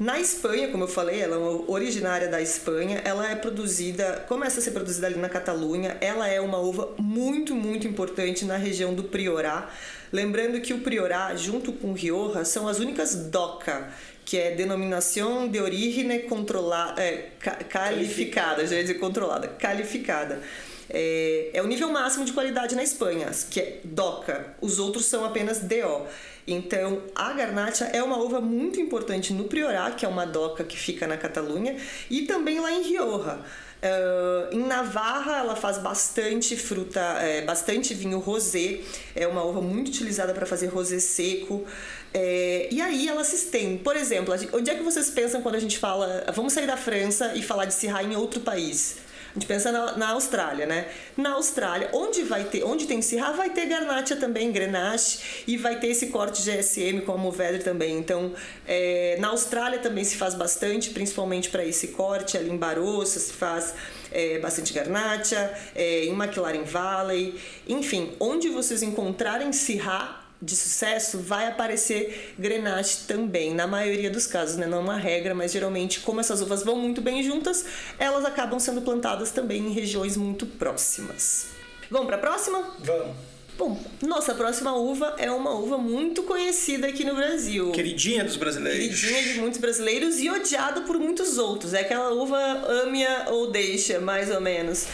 Na 0.00 0.20
Espanha, 0.20 0.68
como 0.68 0.84
eu 0.84 0.88
falei, 0.88 1.20
ela 1.20 1.34
é 1.34 1.38
originária 1.66 2.28
da 2.28 2.40
Espanha, 2.40 3.02
ela 3.04 3.28
é 3.28 3.34
produzida, 3.34 4.24
começa 4.28 4.60
a 4.60 4.62
ser 4.62 4.70
produzida 4.70 5.08
ali 5.08 5.18
na 5.18 5.28
Catalunha, 5.28 5.96
ela 6.00 6.28
é 6.28 6.40
uma 6.40 6.58
uva 6.58 6.94
muito, 6.98 7.52
muito 7.52 7.84
importante 7.88 8.44
na 8.44 8.56
região 8.56 8.94
do 8.94 9.02
Priorá. 9.02 9.68
Lembrando 10.12 10.60
que 10.60 10.72
o 10.72 10.82
Priorá, 10.82 11.34
junto 11.34 11.72
com 11.72 11.92
Rioja, 11.92 12.44
são 12.44 12.68
as 12.68 12.78
únicas 12.78 13.16
DOCA, 13.16 13.88
que 14.24 14.38
é 14.38 14.54
denominação 14.54 15.48
de 15.48 15.58
origem 15.58 16.28
controlada, 16.28 17.02
é, 17.02 17.30
calificada, 17.68 18.64
já 18.64 18.76
ia 18.76 18.82
dizer 18.82 19.00
controlada, 19.00 19.48
calificada. 19.48 20.40
É, 20.88 21.50
é 21.52 21.60
o 21.60 21.66
nível 21.66 21.90
máximo 21.90 22.24
de 22.24 22.32
qualidade 22.32 22.76
na 22.76 22.84
Espanha, 22.84 23.30
que 23.50 23.60
é 23.60 23.80
DOCA. 23.82 24.54
Os 24.60 24.78
outros 24.78 25.06
são 25.06 25.24
apenas 25.24 25.58
DO. 25.58 26.06
Então, 26.48 27.02
a 27.14 27.32
Garnacha 27.34 27.84
é 27.86 28.02
uma 28.02 28.16
uva 28.16 28.40
muito 28.40 28.80
importante 28.80 29.32
no 29.32 29.44
Priorá, 29.44 29.90
que 29.90 30.06
é 30.06 30.08
uma 30.08 30.24
doca 30.24 30.64
que 30.64 30.78
fica 30.78 31.06
na 31.06 31.16
Catalunha, 31.16 31.76
e 32.10 32.22
também 32.22 32.58
lá 32.58 32.72
em 32.72 32.82
Rioja. 32.82 33.38
Uh, 33.80 34.56
em 34.56 34.66
Navarra 34.66 35.38
ela 35.38 35.54
faz 35.54 35.78
bastante 35.78 36.56
fruta, 36.56 37.00
é, 37.20 37.42
bastante 37.42 37.94
vinho 37.94 38.18
rosé, 38.18 38.80
é 39.14 39.24
uma 39.24 39.44
uva 39.44 39.60
muito 39.60 39.86
utilizada 39.86 40.34
para 40.34 40.44
fazer 40.46 40.66
rosé 40.66 40.98
seco. 40.98 41.64
É, 42.12 42.68
e 42.72 42.80
aí 42.80 43.06
ela 43.06 43.22
se 43.22 43.36
estende. 43.36 43.82
Por 43.82 43.94
exemplo, 43.94 44.34
onde 44.52 44.70
é 44.70 44.74
que 44.74 44.82
vocês 44.82 45.10
pensam 45.10 45.42
quando 45.42 45.54
a 45.56 45.60
gente 45.60 45.78
fala, 45.78 46.24
vamos 46.34 46.54
sair 46.54 46.66
da 46.66 46.76
França 46.76 47.34
e 47.34 47.42
falar 47.42 47.66
de 47.66 47.74
Syrah 47.74 48.02
em 48.02 48.16
outro 48.16 48.40
país? 48.40 48.96
Gente 49.38 49.46
pensa 49.46 49.70
na, 49.70 49.96
na 49.96 50.08
Austrália, 50.08 50.66
né? 50.66 50.88
Na 51.16 51.34
Austrália, 51.34 51.90
onde 51.92 52.24
vai 52.24 52.42
ter, 52.42 52.64
onde 52.64 52.86
tem 52.86 53.00
Syrah, 53.00 53.30
vai 53.30 53.50
ter 53.50 53.66
Garnacha 53.66 54.16
também, 54.16 54.50
Grenache, 54.50 55.44
e 55.46 55.56
vai 55.56 55.78
ter 55.78 55.86
esse 55.86 56.08
corte 56.08 56.42
GSM 56.42 57.02
com 57.06 57.12
a 57.12 57.16
Mourvedre 57.16 57.62
também. 57.62 57.96
Então, 57.96 58.32
é, 58.66 59.16
na 59.20 59.28
Austrália 59.28 59.78
também 59.78 60.02
se 60.02 60.16
faz 60.16 60.34
bastante, 60.34 60.90
principalmente 60.90 61.50
para 61.50 61.64
esse 61.64 61.88
corte. 61.88 62.36
Ali 62.36 62.50
em 62.50 62.56
Barossa 62.56 63.20
se 63.20 63.32
faz 63.32 63.74
é, 64.10 64.40
bastante 64.40 64.72
Garnacha, 64.72 65.56
é, 65.72 66.06
em 66.06 66.12
McLaren 66.20 66.64
Valley. 66.64 67.40
Enfim, 67.68 68.16
onde 68.18 68.48
vocês 68.48 68.82
encontrarem 68.82 69.52
Syrah, 69.52 70.27
de 70.40 70.54
sucesso, 70.54 71.18
vai 71.18 71.48
aparecer 71.48 72.34
Grenache 72.38 73.06
também, 73.06 73.54
na 73.54 73.66
maioria 73.66 74.10
dos 74.10 74.26
casos, 74.26 74.56
né? 74.56 74.66
Não 74.66 74.78
é 74.78 74.80
uma 74.80 74.96
regra, 74.96 75.34
mas 75.34 75.52
geralmente, 75.52 76.00
como 76.00 76.20
essas 76.20 76.40
uvas 76.40 76.62
vão 76.62 76.76
muito 76.76 77.00
bem 77.00 77.22
juntas, 77.22 77.64
elas 77.98 78.24
acabam 78.24 78.58
sendo 78.60 78.82
plantadas 78.82 79.30
também 79.30 79.66
em 79.66 79.72
regiões 79.72 80.16
muito 80.16 80.46
próximas. 80.46 81.48
Vamos 81.90 82.06
para 82.06 82.16
a 82.16 82.20
próxima? 82.20 82.76
Vamos. 82.78 83.16
Bom, 83.58 83.76
nossa 84.00 84.36
próxima 84.36 84.72
uva 84.76 85.16
é 85.18 85.32
uma 85.32 85.50
uva 85.50 85.76
muito 85.76 86.22
conhecida 86.22 86.86
aqui 86.86 87.02
no 87.02 87.16
Brasil. 87.16 87.72
Queridinha 87.72 88.22
dos 88.22 88.36
brasileiros. 88.36 89.00
Queridinha 89.00 89.32
de 89.32 89.40
muitos 89.40 89.58
brasileiros 89.58 90.20
e 90.20 90.30
odiada 90.30 90.82
por 90.82 90.96
muitos 90.96 91.38
outros. 91.38 91.74
É 91.74 91.80
aquela 91.80 92.12
uva 92.12 92.38
ame-a 92.38 93.30
ou 93.30 93.50
deixa, 93.50 93.98
mais 93.98 94.30
ou 94.30 94.40
menos, 94.40 94.86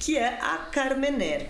que 0.00 0.18
é 0.18 0.36
a 0.42 0.56
Carmener. 0.72 1.46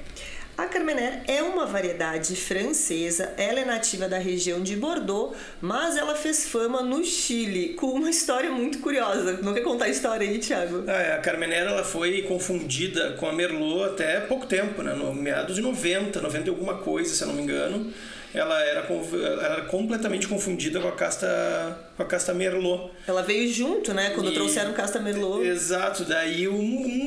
A 0.59 0.67
Carmener 0.67 1.23
é 1.29 1.41
uma 1.41 1.67
variedade 1.67 2.35
francesa, 2.35 3.33
ela 3.37 3.61
é 3.61 3.65
nativa 3.65 4.09
da 4.09 4.19
região 4.19 4.61
de 4.61 4.75
Bordeaux, 4.75 5.37
mas 5.61 5.97
ela 5.97 6.17
fez 6.17 6.49
fama 6.49 6.83
no 6.83 7.05
Chile, 7.05 7.75
com 7.75 7.87
uma 7.87 8.11
história 8.11 8.51
muito 8.51 8.81
curiosa. 8.81 9.39
Não 9.41 9.55
quer 9.55 9.61
contar 9.61 9.85
a 9.85 9.89
história 9.89 10.29
aí, 10.29 10.41
Thiago? 10.41 10.83
É, 10.91 11.13
a 11.13 11.19
Carmener 11.19 11.59
ela 11.59 11.85
foi 11.85 12.23
confundida 12.23 13.13
com 13.13 13.29
a 13.29 13.33
Merlot 13.33 13.85
até 13.85 14.19
pouco 14.19 14.47
tempo, 14.47 14.83
né? 14.83 14.95
no 14.95 15.15
meados 15.15 15.55
de 15.55 15.63
90, 15.63 16.21
90 16.21 16.47
e 16.47 16.51
alguma 16.51 16.75
coisa, 16.79 17.15
se 17.15 17.23
eu 17.23 17.29
não 17.29 17.35
me 17.37 17.43
engano 17.43 17.93
ela 18.35 18.63
era, 18.63 18.81
ela 18.81 19.45
era 19.45 19.63
completamente 19.63 20.29
confundida 20.29 20.81
com 20.81 20.89
a 20.89 20.93
casta 20.93 21.79
com 21.97 22.03
a 22.03 22.07
casta 22.07 22.33
Merlot. 22.33 22.93
Ela 23.09 23.23
veio 23.23 23.53
junto, 23.53 23.93
né? 23.93 24.11
Quando 24.11 24.31
E- 24.31 24.35
trouxeram 24.35 24.73
casta 24.73 25.01
Merlot. 25.01 25.45
Exato, 25.45 26.05
daí 26.05 26.47
um, 26.47 26.55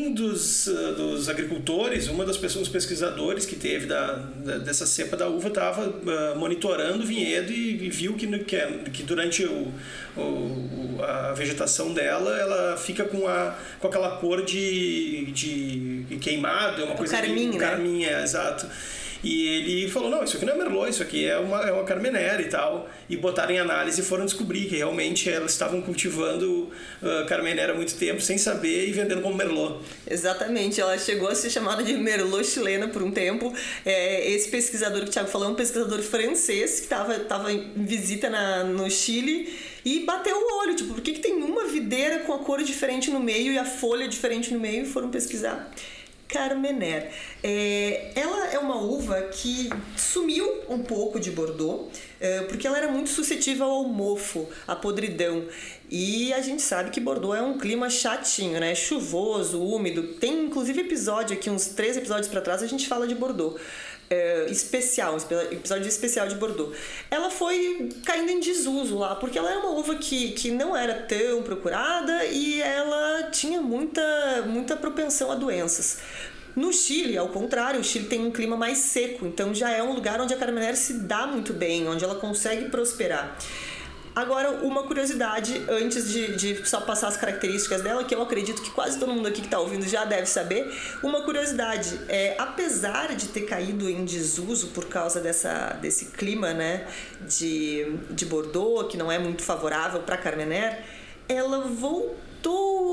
um 0.08 0.14
dos, 0.14 0.68
uh, 0.68 0.94
dos 0.96 1.30
agricultores, 1.30 2.08
uma 2.10 2.26
das 2.26 2.36
pessoas, 2.38 2.64
os 2.68 2.72
pesquisadores 2.74 3.46
que 3.46 3.56
teve 3.56 3.86
da, 3.86 4.16
da- 4.16 4.58
dessa 4.58 4.86
cepa 4.86 5.16
da 5.16 5.30
uva 5.30 5.48
estava 5.48 5.94
monitorando 6.36 7.04
o 7.04 7.06
vinhedo 7.06 7.52
e, 7.54 7.86
e 7.86 7.90
viu 7.90 8.16
que, 8.16 8.28
que, 8.40 8.56
é- 8.58 8.80
que 8.92 9.04
durante 9.04 9.46
o, 9.46 9.72
o- 10.18 10.20
o- 10.20 11.00
a 11.04 11.32
vegetação 11.34 11.94
dela 11.94 12.38
ela 12.38 12.76
fica 12.78 13.06
com, 13.06 13.28
a, 13.28 13.56
com 13.80 13.88
aquela 13.88 14.18
cor 14.18 14.44
de, 14.44 15.32
de 15.32 16.18
queimado, 16.20 16.82
é 16.82 16.86
uma 16.86 16.96
coisa 16.96 17.16
carmim, 17.16 17.34
bem- 17.52 17.52
né? 17.52 17.58
carmim, 17.60 18.04
é, 18.04 18.22
exato. 18.24 18.68
E 19.24 19.48
ele 19.48 19.90
falou, 19.90 20.10
não, 20.10 20.24
isso 20.24 20.38
aqui 20.38 20.46
não 20.46 20.54
é 20.54 20.58
Merlot, 20.58 20.90
isso 20.90 21.04
aqui 21.04 21.26
é 21.26 21.38
uma, 21.38 21.62
é 21.62 21.72
uma 21.72 21.84
Carmenère 21.84 22.42
e 22.42 22.50
tal. 22.50 22.90
E 23.10 23.16
botaram 23.16 23.54
em 23.54 23.60
análise 23.60 24.02
e 24.02 24.04
foram 24.04 24.26
descobrir 24.26 24.66
que 24.66 24.78
realmente 24.78 25.30
elas 25.30 25.52
estavam 25.52 25.82
cultivando 25.82 26.70
uh, 27.02 27.26
há 27.32 27.74
muito 27.74 27.96
tempo 27.96 28.22
sem 28.22 28.38
saber 28.38 28.88
e 28.88 28.92
vendendo 28.92 29.22
como 29.22 29.36
Merlot. 29.36 29.80
Exatamente, 30.10 30.82
ela 30.82 30.98
chegou 30.98 31.30
a 31.30 31.36
ser 31.36 31.50
chamada 31.50 31.84
de 31.84 31.94
Merlot 31.94 32.46
chilena 32.46 32.88
por 32.88 33.04
um 33.04 33.12
tempo. 33.12 33.54
É, 33.86 34.30
esse 34.32 34.50
pesquisador 34.50 35.02
que 35.02 35.10
o 35.10 35.12
Thiago 35.12 35.30
falou 35.30 35.48
é 35.48 35.52
um 35.52 35.56
pesquisador 35.56 36.02
francês 36.02 36.80
que 36.80 36.86
estava 36.86 37.20
tava 37.20 37.52
em 37.52 37.72
visita 37.76 38.30
na, 38.30 38.64
no 38.64 38.90
Chile 38.90 39.54
e 39.84 40.02
bateu 40.02 40.36
o 40.36 40.60
olho, 40.62 40.76
tipo, 40.76 40.94
por 40.94 41.02
que, 41.02 41.14
que 41.14 41.20
tem 41.20 41.34
uma 41.34 41.66
videira 41.66 42.20
com 42.20 42.34
a 42.34 42.40
cor 42.40 42.62
diferente 42.64 43.10
no 43.10 43.20
meio 43.20 43.52
e 43.52 43.58
a 43.58 43.66
folha 43.66 44.08
diferente 44.08 44.54
no 44.54 44.60
meio 44.60 44.84
e 44.84 44.86
foram 44.86 45.10
pesquisar. 45.10 45.72
Carmener. 46.32 47.12
É, 47.44 48.12
ela 48.16 48.48
é 48.48 48.58
uma 48.58 48.78
uva 48.78 49.22
que 49.24 49.70
sumiu 49.98 50.62
um 50.70 50.80
pouco 50.80 51.20
de 51.20 51.32
Bordeaux, 51.32 51.90
é, 52.20 52.42
porque 52.42 52.66
ela 52.66 52.78
era 52.78 52.88
muito 52.92 53.10
suscetível 53.10 53.66
ao 53.66 53.84
mofo, 53.84 54.48
à 54.68 54.76
podridão. 54.76 55.46
E 55.90 56.32
a 56.34 56.42
gente 56.42 56.62
sabe 56.62 56.90
que 56.90 57.02
Bordeaux 57.02 57.38
é 57.38 57.42
um 57.42 57.58
clima 57.58 57.90
chatinho, 57.90 58.60
né? 58.62 58.74
Chuvoso, 58.74 59.62
úmido. 59.62 60.14
Tem 60.14 60.46
inclusive 60.46 60.82
episódio 60.82 61.36
aqui, 61.36 61.50
uns 61.50 61.68
três 61.68 61.98
episódios 61.98 62.30
para 62.30 62.40
trás, 62.40 62.64
a 62.64 62.68
gente 62.68 62.88
fala 62.88 63.06
de 63.06 63.14
Bordeaux. 63.14 63.60
É, 64.14 64.46
especial, 64.50 65.16
espe- 65.16 65.36
episódio 65.54 65.88
especial 65.88 66.28
de 66.28 66.36
Bordeaux. 66.36 66.76
Ela 67.10 67.30
foi 67.30 67.88
caindo 68.04 68.30
em 68.30 68.42
desuso 68.42 68.98
lá, 68.98 69.16
porque 69.16 69.40
ela 69.40 69.50
era 69.50 69.60
uma 69.62 69.70
uva 69.70 69.96
que, 69.96 70.32
que 70.34 70.52
não 70.52 70.76
era 70.76 70.96
tão 70.96 71.42
procurada 71.44 72.26
e 72.26 72.62
ela 72.62 73.30
tinha 73.32 73.62
muita, 73.62 74.02
muita 74.48 74.76
propensão 74.76 75.32
a 75.32 75.36
doenças. 75.36 76.00
No 76.54 76.74
Chile, 76.74 77.18
ao 77.18 77.30
contrário, 77.30 77.80
o 77.80 77.84
Chile 77.86 78.08
tem 78.08 78.20
um 78.26 78.32
clima 78.32 78.58
mais 78.58 78.80
seco, 78.80 79.26
então 79.26 79.54
já 79.56 79.70
é 79.72 79.82
um 79.82 79.94
lugar 79.94 80.20
onde 80.20 80.34
a 80.34 80.38
Carmenère 80.38 80.76
se 80.76 80.96
dá 80.96 81.26
muito 81.26 81.54
bem, 81.54 81.88
onde 81.88 82.04
ela 82.04 82.16
consegue 82.16 82.66
prosperar. 82.68 83.38
Agora, 84.14 84.52
uma 84.62 84.84
curiosidade, 84.84 85.64
antes 85.70 86.12
de, 86.12 86.36
de 86.36 86.68
só 86.70 86.82
passar 86.82 87.08
as 87.08 87.16
características 87.16 87.82
dela, 87.82 88.04
que 88.04 88.14
eu 88.14 88.22
acredito 88.22 88.62
que 88.62 88.70
quase 88.70 89.00
todo 89.00 89.14
mundo 89.14 89.28
aqui 89.28 89.40
que 89.40 89.48
está 89.48 89.60
ouvindo 89.60 89.88
já 89.88 90.04
deve 90.04 90.26
saber. 90.26 90.70
Uma 91.02 91.22
curiosidade, 91.22 91.98
é, 92.10 92.36
apesar 92.38 93.16
de 93.16 93.30
ter 93.30 93.42
caído 93.42 93.90
em 93.90 94.04
desuso 94.04 94.68
por 94.70 94.86
causa 94.86 95.22
dessa, 95.22 95.78
desse 95.82 96.08
clima 96.08 96.54
né, 96.54 96.88
de, 97.22 97.96
de 98.10 98.26
Bordeaux, 98.26 98.90
que 98.90 98.98
não 98.98 99.10
é 99.10 99.18
muito 99.18 99.44
favorável 99.44 100.02
para 100.02 100.18
Carmenère, 100.18 100.80
ela 101.30 101.62
voltou 101.62 102.31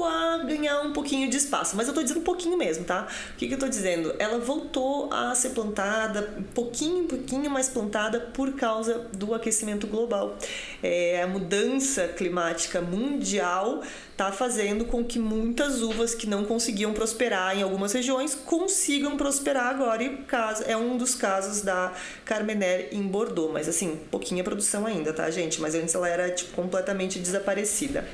a 0.04 0.38
ganhar 0.44 0.80
um 0.82 0.92
pouquinho 0.92 1.28
de 1.28 1.36
espaço. 1.36 1.76
Mas 1.76 1.88
eu 1.88 1.94
tô 1.94 2.02
dizendo 2.02 2.20
um 2.20 2.24
pouquinho 2.24 2.56
mesmo, 2.56 2.84
tá? 2.84 3.06
O 3.32 3.36
que, 3.36 3.48
que 3.48 3.54
eu 3.54 3.58
tô 3.58 3.68
dizendo? 3.68 4.14
Ela 4.18 4.38
voltou 4.38 5.12
a 5.12 5.34
ser 5.34 5.50
plantada, 5.50 6.34
pouquinho, 6.54 7.04
pouquinho 7.04 7.50
mais 7.50 7.68
plantada 7.68 8.20
por 8.20 8.52
causa 8.52 9.06
do 9.12 9.34
aquecimento 9.34 9.86
global. 9.86 10.36
É, 10.82 11.22
a 11.22 11.26
mudança 11.26 12.08
climática 12.08 12.80
mundial 12.80 13.82
tá 14.18 14.32
fazendo 14.32 14.84
com 14.84 15.04
que 15.04 15.16
muitas 15.16 15.80
uvas 15.80 16.12
que 16.12 16.26
não 16.26 16.44
conseguiam 16.44 16.92
prosperar 16.92 17.56
em 17.56 17.62
algumas 17.62 17.92
regiões 17.92 18.34
consigam 18.34 19.16
prosperar 19.16 19.66
agora 19.66 20.02
e 20.02 20.16
caso 20.24 20.64
é 20.66 20.76
um 20.76 20.96
dos 20.96 21.14
casos 21.14 21.62
da 21.62 21.92
Carmenère 22.24 22.88
em 22.90 23.02
Bordeaux, 23.02 23.52
mas 23.52 23.68
assim, 23.68 24.00
pouquinha 24.10 24.42
produção 24.42 24.86
ainda, 24.86 25.12
tá, 25.12 25.30
gente? 25.30 25.60
Mas 25.60 25.76
antes 25.76 25.94
ela 25.94 26.08
era 26.08 26.28
tipo 26.32 26.52
completamente 26.52 27.20
desaparecida. 27.20 28.04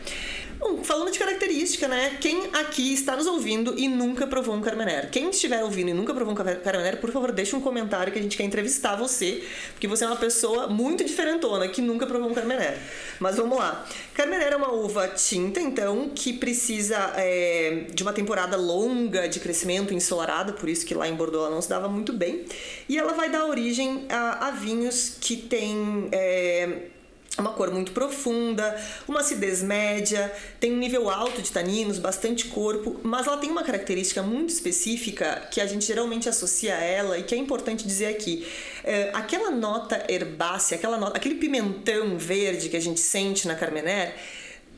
Bom, 0.66 0.82
falando 0.82 1.10
de 1.10 1.18
característica, 1.18 1.86
né? 1.86 2.16
Quem 2.22 2.48
aqui 2.54 2.94
está 2.94 3.14
nos 3.14 3.26
ouvindo 3.26 3.78
e 3.78 3.86
nunca 3.86 4.26
provou 4.26 4.54
um 4.54 4.62
Carmenère? 4.62 5.10
Quem 5.10 5.28
estiver 5.28 5.62
ouvindo 5.62 5.90
e 5.90 5.92
nunca 5.92 6.14
provou 6.14 6.32
um 6.32 6.34
Carmenère, 6.34 6.96
por 6.96 7.12
favor, 7.12 7.30
deixe 7.32 7.54
um 7.54 7.60
comentário 7.60 8.10
que 8.10 8.18
a 8.18 8.22
gente 8.22 8.34
quer 8.34 8.44
entrevistar 8.44 8.96
você, 8.96 9.44
porque 9.72 9.86
você 9.86 10.04
é 10.04 10.06
uma 10.06 10.16
pessoa 10.16 10.66
muito 10.66 11.04
diferentona 11.04 11.68
que 11.68 11.82
nunca 11.82 12.06
provou 12.06 12.30
um 12.30 12.32
Carmenère. 12.32 12.78
Mas 13.20 13.36
vamos 13.36 13.58
lá. 13.58 13.86
Carmenère 14.14 14.54
é 14.54 14.56
uma 14.56 14.72
uva 14.72 15.06
tinta, 15.08 15.60
então, 15.60 16.08
que 16.14 16.32
precisa 16.32 17.12
é, 17.14 17.84
de 17.92 18.02
uma 18.02 18.14
temporada 18.14 18.56
longa 18.56 19.28
de 19.28 19.40
crescimento 19.40 19.92
ensolarada, 19.92 20.54
por 20.54 20.70
isso 20.70 20.86
que 20.86 20.94
lá 20.94 21.06
em 21.06 21.14
Bordeaux 21.14 21.44
ela 21.44 21.54
não 21.54 21.60
se 21.60 21.68
dava 21.68 21.90
muito 21.90 22.10
bem. 22.10 22.42
E 22.88 22.96
ela 22.96 23.12
vai 23.12 23.28
dar 23.28 23.44
origem 23.44 24.06
a, 24.08 24.48
a 24.48 24.50
vinhos 24.52 25.18
que 25.20 25.36
têm. 25.36 26.08
É, 26.10 26.93
uma 27.38 27.52
cor 27.52 27.70
muito 27.70 27.92
profunda, 27.92 28.80
uma 29.08 29.20
acidez 29.20 29.62
média, 29.62 30.32
tem 30.60 30.72
um 30.72 30.76
nível 30.76 31.10
alto 31.10 31.42
de 31.42 31.50
taninos, 31.50 31.98
bastante 31.98 32.46
corpo, 32.46 33.00
mas 33.02 33.26
ela 33.26 33.36
tem 33.36 33.50
uma 33.50 33.64
característica 33.64 34.22
muito 34.22 34.50
específica 34.50 35.48
que 35.50 35.60
a 35.60 35.66
gente 35.66 35.84
geralmente 35.84 36.28
associa 36.28 36.76
a 36.76 36.80
ela 36.80 37.18
e 37.18 37.22
que 37.22 37.34
é 37.34 37.38
importante 37.38 37.86
dizer 37.86 38.06
aqui. 38.06 38.46
É, 38.84 39.10
aquela 39.12 39.50
nota 39.50 40.04
herbácea, 40.08 40.76
aquela 40.76 40.96
nota, 40.96 41.16
aquele 41.16 41.34
pimentão 41.36 42.16
verde 42.16 42.68
que 42.68 42.76
a 42.76 42.80
gente 42.80 43.00
sente 43.00 43.48
na 43.48 43.54
Carmenère, 43.54 44.14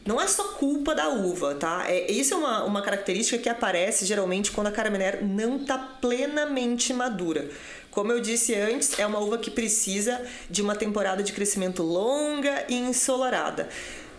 não 0.06 0.20
é 0.20 0.26
só 0.28 0.44
culpa 0.54 0.94
da 0.94 1.08
uva, 1.08 1.54
tá? 1.54 1.84
É, 1.88 2.10
isso 2.10 2.34
é 2.34 2.36
uma, 2.36 2.64
uma 2.64 2.82
característica 2.82 3.38
que 3.38 3.48
aparece 3.48 4.06
geralmente 4.06 4.52
quando 4.52 4.68
a 4.68 4.72
Carmenère 4.72 5.22
não 5.22 5.56
está 5.56 5.76
plenamente 5.76 6.92
madura. 6.92 7.50
Como 7.90 8.12
eu 8.12 8.20
disse 8.20 8.54
antes, 8.54 8.98
é 8.98 9.06
uma 9.06 9.18
uva 9.18 9.38
que 9.38 9.50
precisa 9.50 10.20
de 10.50 10.62
uma 10.62 10.76
temporada 10.76 11.22
de 11.22 11.32
crescimento 11.32 11.82
longa 11.82 12.64
e 12.68 12.74
ensolarada. 12.74 13.68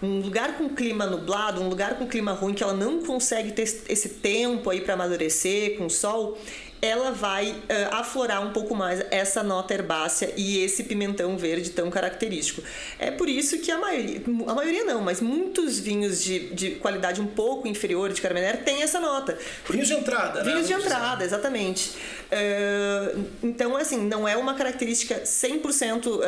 Um 0.01 0.20
lugar 0.20 0.58
com 0.58 0.70
clima 0.70 1.06
nublado, 1.06 1.62
um 1.62 1.70
lugar 1.70 1.98
com 1.98 2.08
clima 2.08 2.32
ruim 2.32 2.53
que 2.53 2.62
ela 2.62 2.74
não 2.74 3.01
consegue 3.03 3.51
ter 3.51 3.63
esse 3.63 4.10
tempo 4.10 4.70
aí 4.70 4.82
para 4.82 4.94
amadurecer 4.94 5.77
com 5.77 5.89
sol, 5.89 6.38
ela 6.81 7.12
vai 7.12 7.51
uh, 7.51 7.96
aflorar 7.96 8.46
um 8.46 8.51
pouco 8.51 8.75
mais 8.75 9.03
essa 9.10 9.41
nota 9.41 9.74
herbácea 9.74 10.31
e 10.38 10.63
esse 10.63 10.84
pimentão 10.84 11.38
verde 11.38 11.72
tão 11.72 11.89
característico. 11.89 12.62
É 13.00 13.10
por 13.10 13.27
isso 13.27 13.60
que 13.60 13.72
a 13.72 13.77
maioria, 13.77 14.22
a 14.48 14.53
maioria 14.53 14.84
não, 14.84 15.01
mas 15.01 15.19
muitos 15.19 15.79
vinhos 15.79 16.24
de, 16.24 16.50
de 16.50 16.72
qualidade 16.72 17.19
um 17.19 17.27
pouco 17.27 17.67
inferior 17.67 18.13
de 18.13 18.22
Carmenère 18.22 18.63
tem 18.63 18.84
essa 18.84 19.00
nota. 19.00 19.38
Vinhos 19.69 19.88
de 19.88 19.93
entrada, 19.93 20.43
né? 20.43 20.51
Vinhos 20.51 20.67
de 20.67 20.74
entrada, 20.74 21.24
exatamente. 21.24 21.91
Uh, 22.27 23.25
então, 23.41 23.75
assim, 23.75 23.98
não 24.05 24.27
é 24.27 24.36
uma 24.36 24.53
característica 24.53 25.22
100% 25.22 26.07
uh, 26.07 26.22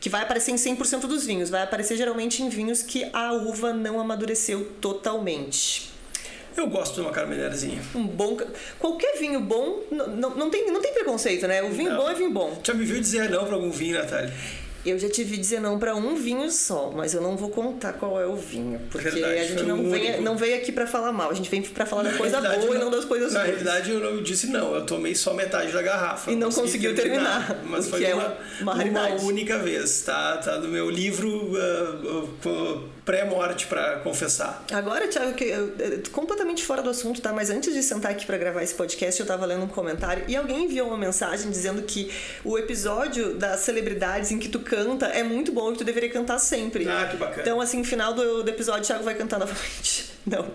que 0.00 0.08
vai 0.08 0.22
aparecer 0.22 0.50
em 0.50 0.56
100% 0.56 1.00
dos 1.02 1.24
vinhos. 1.24 1.50
Vai 1.50 1.62
aparecer 1.62 1.96
geralmente 1.96 2.42
em 2.42 2.48
vinhos 2.48 2.82
que 2.82 3.08
a 3.12 3.32
uva 3.32 3.72
não 3.72 4.00
amadureceu 4.00 4.72
totalmente. 4.80 5.97
Eu 6.58 6.66
gosto 6.66 6.96
de 6.96 7.00
uma 7.02 7.12
carmenerzinha. 7.12 7.80
Um 7.94 8.04
bom. 8.04 8.36
Qualquer 8.80 9.16
vinho 9.20 9.40
bom, 9.40 9.80
não, 9.92 10.34
não, 10.34 10.50
tem, 10.50 10.72
não 10.72 10.82
tem 10.82 10.92
preconceito, 10.92 11.46
né? 11.46 11.62
O 11.62 11.70
vinho 11.70 11.90
não. 11.90 11.98
bom 11.98 12.10
é 12.10 12.14
vinho 12.14 12.32
bom. 12.32 12.60
Já 12.64 12.74
me 12.74 12.84
viu 12.84 13.00
dizer 13.00 13.30
não 13.30 13.44
pra 13.44 13.54
algum 13.54 13.70
vinho, 13.70 13.96
Natália? 13.96 14.34
Eu 14.84 14.98
já 14.98 15.08
tive 15.08 15.36
dizer 15.36 15.60
não 15.60 15.78
para 15.78 15.94
um 15.94 16.16
vinho 16.16 16.50
só, 16.50 16.90
mas 16.90 17.14
eu 17.14 17.20
não 17.20 17.36
vou 17.36 17.50
contar 17.50 17.92
qual 17.92 18.20
é 18.20 18.26
o 18.26 18.34
vinho, 18.36 18.80
porque 18.90 19.10
Verdade, 19.10 19.38
a 19.38 19.44
gente 19.44 19.62
não, 19.64 19.90
vem, 19.90 20.20
não 20.20 20.36
veio 20.36 20.56
aqui 20.56 20.70
para 20.70 20.86
falar 20.86 21.12
mal, 21.12 21.30
a 21.30 21.34
gente 21.34 21.50
vem 21.50 21.60
para 21.60 21.84
falar 21.84 22.04
na 22.04 22.10
da 22.12 22.16
coisa 22.16 22.40
boa 22.40 22.56
não, 22.56 22.74
e 22.74 22.78
não 22.78 22.90
das 22.90 23.04
coisas 23.04 23.32
na 23.32 23.40
boas. 23.40 23.62
Na 23.62 23.64
realidade, 23.64 23.90
eu 23.90 24.00
não 24.00 24.22
disse 24.22 24.46
não, 24.46 24.74
eu 24.74 24.86
tomei 24.86 25.14
só 25.14 25.34
metade 25.34 25.72
da 25.72 25.82
garrafa. 25.82 26.30
E 26.30 26.36
não 26.36 26.50
conseguiu 26.50 26.94
terminar, 26.94 27.48
terminar 27.48 27.66
mas 27.68 27.88
foi 27.88 28.04
é 28.04 28.14
uma, 28.14 28.36
uma, 28.60 28.74
uma, 28.84 29.08
única 29.22 29.58
vez, 29.58 30.02
tá? 30.02 30.38
Tá 30.38 30.58
no 30.58 30.68
meu 30.68 30.88
livro 30.88 31.28
uh, 31.28 32.48
uh, 32.48 32.88
pré-morte 33.08 33.66
para 33.66 34.00
confessar. 34.00 34.62
Agora, 34.70 35.08
Thiago, 35.08 35.32
que 35.32 35.44
eu, 35.44 35.74
eu, 35.78 36.02
completamente 36.12 36.62
fora 36.62 36.82
do 36.82 36.90
assunto, 36.90 37.22
tá? 37.22 37.32
Mas 37.32 37.48
antes 37.48 37.72
de 37.72 37.82
sentar 37.82 38.12
aqui 38.12 38.26
para 38.26 38.36
gravar 38.36 38.62
esse 38.62 38.74
podcast, 38.74 39.18
eu 39.18 39.26
tava 39.26 39.46
lendo 39.46 39.64
um 39.64 39.68
comentário 39.68 40.24
e 40.28 40.36
alguém 40.36 40.64
enviou 40.64 40.88
uma 40.88 40.98
mensagem 40.98 41.50
dizendo 41.50 41.80
que 41.80 42.12
o 42.44 42.58
episódio 42.58 43.32
das 43.32 43.60
celebridades 43.60 44.30
em 44.30 44.38
que 44.38 44.50
tu 44.50 44.60
canta 44.60 45.06
é 45.06 45.22
muito 45.22 45.50
bom 45.52 45.72
e 45.72 45.76
tu 45.76 45.84
deveria 45.84 46.10
cantar 46.10 46.38
sempre. 46.38 46.86
Ah, 46.86 47.08
que 47.10 47.16
bacana. 47.16 47.40
Então, 47.40 47.62
assim, 47.62 47.78
no 47.78 47.84
final 47.84 48.12
do, 48.12 48.42
do 48.42 48.50
episódio, 48.50 48.82
o 48.82 48.86
Thiago 48.86 49.04
vai 49.04 49.14
cantar 49.14 49.38
novamente. 49.38 50.10
Não. 50.28 50.46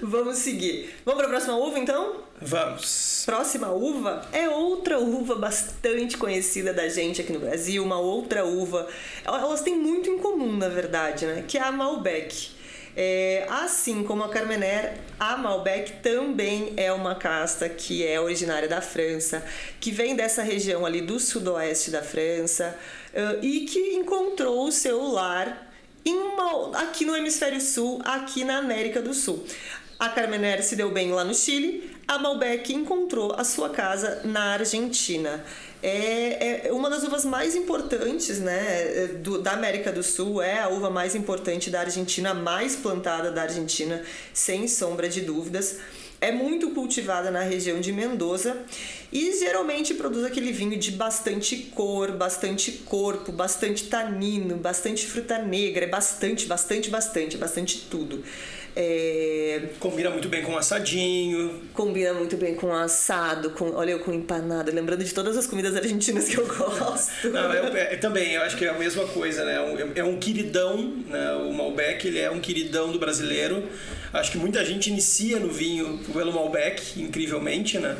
Vamos 0.00 0.38
seguir. 0.38 0.94
Vamos 1.04 1.18
para 1.18 1.26
a 1.26 1.30
próxima 1.30 1.54
uva, 1.58 1.78
então? 1.78 2.22
Vamos. 2.40 3.22
Próxima 3.24 3.70
uva 3.70 4.26
é 4.32 4.48
outra 4.48 4.98
uva 4.98 5.36
bastante 5.36 6.16
conhecida 6.16 6.72
da 6.72 6.88
gente 6.88 7.20
aqui 7.20 7.32
no 7.32 7.40
Brasil, 7.40 7.82
uma 7.82 7.98
outra 7.98 8.44
uva. 8.44 8.86
Elas 9.24 9.62
têm 9.62 9.76
muito 9.76 10.10
em 10.10 10.18
comum, 10.18 10.56
na 10.56 10.68
verdade, 10.68 11.26
né? 11.26 11.44
Que 11.46 11.58
é 11.58 11.62
a 11.62 11.72
Malbec. 11.72 12.50
É, 12.96 13.46
assim 13.48 14.04
como 14.04 14.22
a 14.22 14.28
Carmener, 14.28 14.98
a 15.18 15.36
Malbec 15.36 15.94
também 15.94 16.74
é 16.76 16.92
uma 16.92 17.16
casta 17.16 17.68
que 17.68 18.06
é 18.06 18.20
originária 18.20 18.68
da 18.68 18.80
França, 18.80 19.44
que 19.80 19.90
vem 19.90 20.14
dessa 20.14 20.42
região 20.42 20.86
ali 20.86 21.00
do 21.00 21.18
sudoeste 21.18 21.90
da 21.90 22.02
França 22.02 22.78
e 23.42 23.60
que 23.62 23.94
encontrou 23.94 24.68
o 24.68 24.72
seu 24.72 25.02
lar 25.02 25.72
uma, 26.06 26.78
aqui 26.78 27.04
no 27.04 27.16
hemisfério 27.16 27.60
sul, 27.60 28.00
aqui 28.04 28.44
na 28.44 28.58
América 28.58 29.00
do 29.00 29.14
Sul. 29.14 29.44
A 29.98 30.08
Carmener 30.08 30.62
se 30.62 30.76
deu 30.76 30.90
bem 30.90 31.12
lá 31.12 31.24
no 31.24 31.34
Chile, 31.34 31.93
a 32.06 32.18
Malbec 32.18 32.72
encontrou 32.72 33.34
a 33.36 33.44
sua 33.44 33.70
casa 33.70 34.20
na 34.24 34.52
Argentina 34.52 35.44
é, 35.86 36.68
é 36.68 36.72
uma 36.72 36.88
das 36.88 37.02
uvas 37.02 37.26
mais 37.26 37.54
importantes 37.54 38.40
né, 38.40 39.06
do, 39.20 39.42
da 39.42 39.52
América 39.52 39.92
do 39.92 40.02
Sul, 40.02 40.40
é 40.40 40.60
a 40.60 40.68
uva 40.70 40.88
mais 40.88 41.14
importante 41.14 41.68
da 41.68 41.80
Argentina, 41.80 42.32
mais 42.32 42.74
plantada 42.74 43.30
da 43.30 43.42
Argentina, 43.42 44.02
sem 44.32 44.66
sombra 44.66 45.10
de 45.10 45.20
dúvidas. 45.20 45.76
É 46.22 46.32
muito 46.32 46.70
cultivada 46.70 47.30
na 47.30 47.42
região 47.42 47.80
de 47.80 47.92
Mendoza 47.92 48.56
e 49.12 49.38
geralmente 49.38 49.92
produz 49.92 50.24
aquele 50.24 50.52
vinho 50.52 50.78
de 50.78 50.92
bastante 50.92 51.70
cor, 51.74 52.12
bastante 52.12 52.72
corpo, 52.86 53.30
bastante 53.30 53.84
tanino, 53.84 54.56
bastante 54.56 55.06
fruta 55.06 55.36
negra, 55.36 55.84
é 55.84 55.88
bastante, 55.88 56.46
bastante, 56.46 56.88
bastante, 56.88 57.36
bastante 57.36 57.88
tudo. 57.90 58.24
É... 58.76 59.68
Combina 59.78 60.10
muito 60.10 60.28
bem 60.28 60.42
com 60.42 60.56
assadinho. 60.56 61.62
Combina 61.72 62.12
muito 62.12 62.36
bem 62.36 62.56
com 62.56 62.74
assado, 62.74 63.50
com 63.50 63.72
olha 63.72 63.92
eu 63.92 64.00
com 64.00 64.12
empanada, 64.12 64.72
lembrando 64.72 65.04
de 65.04 65.14
todas 65.14 65.36
as 65.36 65.46
comidas 65.46 65.76
argentinas 65.76 66.28
que 66.28 66.38
eu 66.38 66.46
gosto. 66.46 67.30
Não, 67.30 67.52
eu, 67.52 67.76
é, 67.76 67.96
também, 67.96 68.32
eu 68.32 68.42
acho 68.42 68.56
que 68.56 68.64
é 68.64 68.70
a 68.70 68.78
mesma 68.78 69.06
coisa, 69.06 69.44
né? 69.44 69.58
É 69.94 70.02
um 70.02 70.18
queridão, 70.18 70.92
né? 71.08 71.32
O 71.34 71.52
Malbec, 71.52 72.06
ele 72.06 72.18
é 72.18 72.30
um 72.30 72.40
queridão 72.40 72.90
do 72.90 72.98
brasileiro. 72.98 73.62
Acho 74.12 74.32
que 74.32 74.38
muita 74.38 74.64
gente 74.64 74.90
inicia 74.90 75.38
no 75.38 75.48
vinho 75.48 75.98
pelo 76.12 76.32
Malbec, 76.32 77.00
incrivelmente, 77.00 77.78
né? 77.78 77.96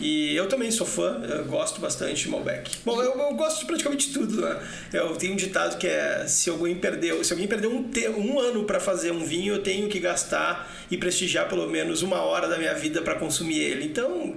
E 0.00 0.34
eu 0.34 0.46
também 0.46 0.70
sou 0.70 0.86
fã, 0.86 1.22
gosto 1.48 1.80
bastante 1.80 2.24
de 2.24 2.30
Malbec. 2.30 2.78
Bom, 2.84 3.02
eu, 3.02 3.18
eu, 3.18 3.34
gosto 3.34 3.60
de 3.60 3.66
praticamente 3.66 4.12
tudo, 4.12 4.40
né? 4.40 4.58
Eu 4.92 5.16
tenho 5.16 5.32
um 5.34 5.36
ditado 5.36 5.78
que 5.78 5.86
é 5.86 6.26
se 6.26 6.48
alguém 6.50 6.74
perdeu, 6.74 7.22
se 7.24 7.32
alguém 7.32 7.48
perdeu 7.48 7.70
um, 7.70 7.90
um 8.18 8.38
ano 8.38 8.64
para 8.64 8.78
fazer 8.80 9.10
um 9.10 9.24
vinho, 9.24 9.54
eu 9.54 9.62
tenho 9.62 9.88
que 9.88 9.98
gastar 9.98 10.13
gastar 10.14 10.70
e 10.90 10.96
prestigiar 10.96 11.48
pelo 11.48 11.68
menos 11.68 12.02
uma 12.02 12.22
hora 12.22 12.48
da 12.48 12.56
minha 12.56 12.74
vida 12.74 13.02
para 13.02 13.16
consumir 13.16 13.58
ele. 13.58 13.84
Então, 13.84 14.36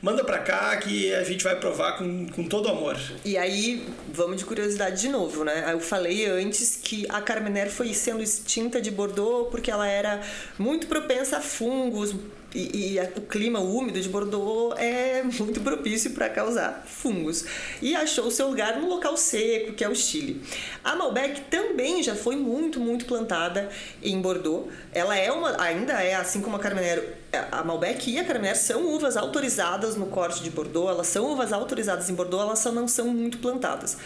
manda 0.00 0.24
para 0.24 0.38
cá 0.38 0.76
que 0.76 1.12
a 1.12 1.24
gente 1.24 1.42
vai 1.42 1.56
provar 1.56 1.98
com, 1.98 2.28
com 2.28 2.44
todo 2.44 2.68
amor. 2.68 2.96
E 3.24 3.36
aí, 3.36 3.84
vamos 4.12 4.38
de 4.38 4.44
curiosidade 4.44 5.00
de 5.00 5.08
novo, 5.08 5.44
né? 5.44 5.72
Eu 5.72 5.80
falei 5.80 6.26
antes 6.26 6.78
que 6.82 7.06
a 7.08 7.20
Carmener 7.20 7.68
foi 7.70 7.92
sendo 7.92 8.22
extinta 8.22 8.80
de 8.80 8.90
Bordeaux 8.90 9.50
porque 9.50 9.70
ela 9.70 9.88
era 9.88 10.22
muito 10.56 10.86
propensa 10.86 11.38
a 11.38 11.40
fungos, 11.40 12.14
e, 12.54 12.96
e, 12.96 13.00
o 13.16 13.20
clima 13.22 13.60
úmido 13.60 14.00
de 14.00 14.08
Bordeaux 14.08 14.74
é 14.78 15.22
muito 15.22 15.60
propício 15.60 16.12
para 16.12 16.30
causar 16.30 16.84
fungos. 16.86 17.44
E 17.82 17.94
achou 17.94 18.30
seu 18.30 18.48
lugar 18.48 18.80
no 18.80 18.88
local 18.88 19.16
seco, 19.16 19.74
que 19.74 19.84
é 19.84 19.88
o 19.88 19.94
Chile. 19.94 20.42
A 20.82 20.96
Malbec 20.96 21.42
também 21.50 22.02
já 22.02 22.14
foi 22.14 22.36
muito, 22.36 22.80
muito 22.80 23.04
plantada 23.04 23.68
em 24.02 24.18
Bordeaux. 24.20 24.72
Ela 24.92 25.16
é 25.16 25.30
uma, 25.30 25.60
ainda 25.60 25.92
é, 26.02 26.14
assim 26.14 26.40
como 26.40 26.56
a 26.56 26.58
Carmenère, 26.58 27.16
a 27.52 27.62
Malbec 27.62 28.10
e 28.10 28.18
a 28.18 28.24
Carmenère 28.24 28.56
são 28.56 28.94
uvas 28.94 29.16
autorizadas 29.16 29.96
no 29.96 30.06
corte 30.06 30.42
de 30.42 30.50
Bordeaux, 30.50 30.90
elas 30.90 31.06
são 31.08 31.30
uvas 31.30 31.52
autorizadas 31.52 32.08
em 32.08 32.14
Bordeaux, 32.14 32.42
elas 32.42 32.60
só 32.60 32.72
não 32.72 32.88
são 32.88 33.08
muito 33.08 33.38
plantadas 33.38 33.98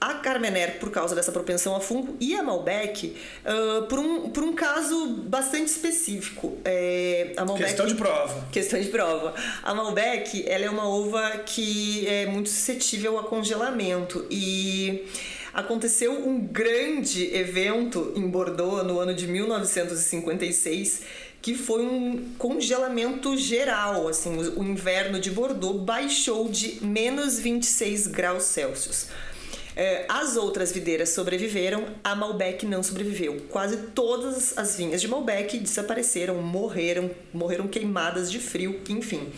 a 0.00 0.14
Carmener 0.14 0.78
por 0.78 0.90
causa 0.90 1.14
dessa 1.14 1.32
propensão 1.32 1.74
a 1.74 1.80
fungo 1.80 2.16
e 2.20 2.34
a 2.34 2.42
Malbec 2.42 3.16
uh, 3.44 3.86
por, 3.86 3.98
um, 3.98 4.30
por 4.30 4.44
um 4.44 4.54
caso 4.54 5.06
bastante 5.06 5.68
específico. 5.68 6.58
É, 6.64 7.32
a 7.36 7.44
Malbec, 7.44 7.66
questão 7.66 7.86
de 7.86 7.94
prova. 7.94 8.46
Questão 8.52 8.80
de 8.80 8.88
prova. 8.88 9.34
A 9.62 9.74
Malbec 9.74 10.44
ela 10.46 10.64
é 10.64 10.70
uma 10.70 10.88
uva 10.88 11.38
que 11.46 12.06
é 12.06 12.26
muito 12.26 12.48
suscetível 12.48 13.18
a 13.18 13.24
congelamento 13.24 14.26
e 14.30 15.06
aconteceu 15.54 16.12
um 16.12 16.38
grande 16.38 17.34
evento 17.34 18.12
em 18.14 18.28
Bordeaux 18.28 18.86
no 18.86 19.00
ano 19.00 19.14
de 19.14 19.26
1956 19.26 21.26
que 21.46 21.54
foi 21.54 21.86
um 21.86 22.32
congelamento 22.38 23.36
geral, 23.36 24.08
assim, 24.08 24.36
o 24.56 24.64
inverno 24.64 25.20
de 25.20 25.30
Bordeaux 25.30 25.80
baixou 25.80 26.48
de 26.48 26.84
menos 26.84 27.38
26 27.38 28.08
graus 28.08 28.42
Celsius. 28.42 29.06
É, 29.76 30.06
as 30.08 30.38
outras 30.38 30.72
videiras 30.72 31.10
sobreviveram, 31.10 31.84
a 32.02 32.16
Malbec 32.16 32.64
não 32.64 32.82
sobreviveu. 32.82 33.42
Quase 33.50 33.76
todas 33.88 34.56
as 34.56 34.74
vinhas 34.76 35.02
de 35.02 35.06
Malbec 35.06 35.58
desapareceram, 35.58 36.40
morreram, 36.40 37.10
morreram 37.32 37.68
queimadas 37.68 38.32
de 38.32 38.40
frio, 38.40 38.80
enfim. 38.88 39.30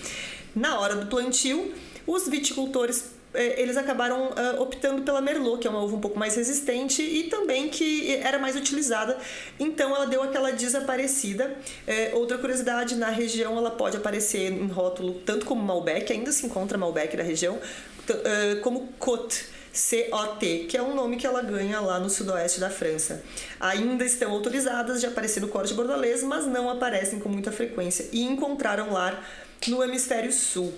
Na 0.54 0.78
hora 0.78 0.94
do 0.94 1.06
plantio, 1.06 1.74
os 2.06 2.28
viticultores 2.28 3.18
é, 3.34 3.60
eles 3.60 3.76
acabaram 3.76 4.30
uh, 4.30 4.62
optando 4.62 5.02
pela 5.02 5.20
Merlot, 5.20 5.60
que 5.60 5.66
é 5.66 5.70
uma 5.70 5.82
uva 5.82 5.96
um 5.96 6.00
pouco 6.00 6.18
mais 6.18 6.34
resistente 6.34 7.02
e 7.02 7.24
também 7.24 7.68
que 7.68 8.16
era 8.16 8.38
mais 8.38 8.56
utilizada. 8.56 9.18
Então 9.60 9.94
ela 9.94 10.06
deu 10.06 10.22
aquela 10.22 10.50
desaparecida. 10.50 11.54
É, 11.86 12.12
outra 12.14 12.38
curiosidade, 12.38 12.94
na 12.94 13.10
região 13.10 13.58
ela 13.58 13.70
pode 13.70 13.96
aparecer 13.96 14.50
em 14.50 14.68
rótulo 14.68 15.14
tanto 15.26 15.44
como 15.44 15.62
Malbec, 15.62 16.10
ainda 16.12 16.32
se 16.32 16.46
encontra 16.46 16.78
Malbec 16.78 17.16
na 17.16 17.22
região, 17.22 17.56
uh, 17.56 18.60
como 18.62 18.88
Côte 18.98 19.57
COT, 19.78 20.66
que 20.68 20.76
é 20.76 20.82
um 20.82 20.94
nome 20.94 21.16
que 21.16 21.26
ela 21.26 21.40
ganha 21.40 21.80
lá 21.80 22.00
no 22.00 22.10
sudoeste 22.10 22.58
da 22.58 22.68
França. 22.68 23.22
Ainda 23.60 24.04
estão 24.04 24.32
autorizadas 24.32 25.00
de 25.00 25.06
aparecer 25.06 25.40
no 25.40 25.48
corte 25.48 25.72
bordalês, 25.74 26.22
mas 26.22 26.46
não 26.46 26.68
aparecem 26.68 27.20
com 27.20 27.28
muita 27.28 27.52
frequência 27.52 28.08
e 28.12 28.22
encontraram 28.22 28.92
lar 28.92 29.24
no 29.68 29.82
hemisfério 29.82 30.32
sul. 30.32 30.74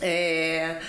É... 0.00 0.80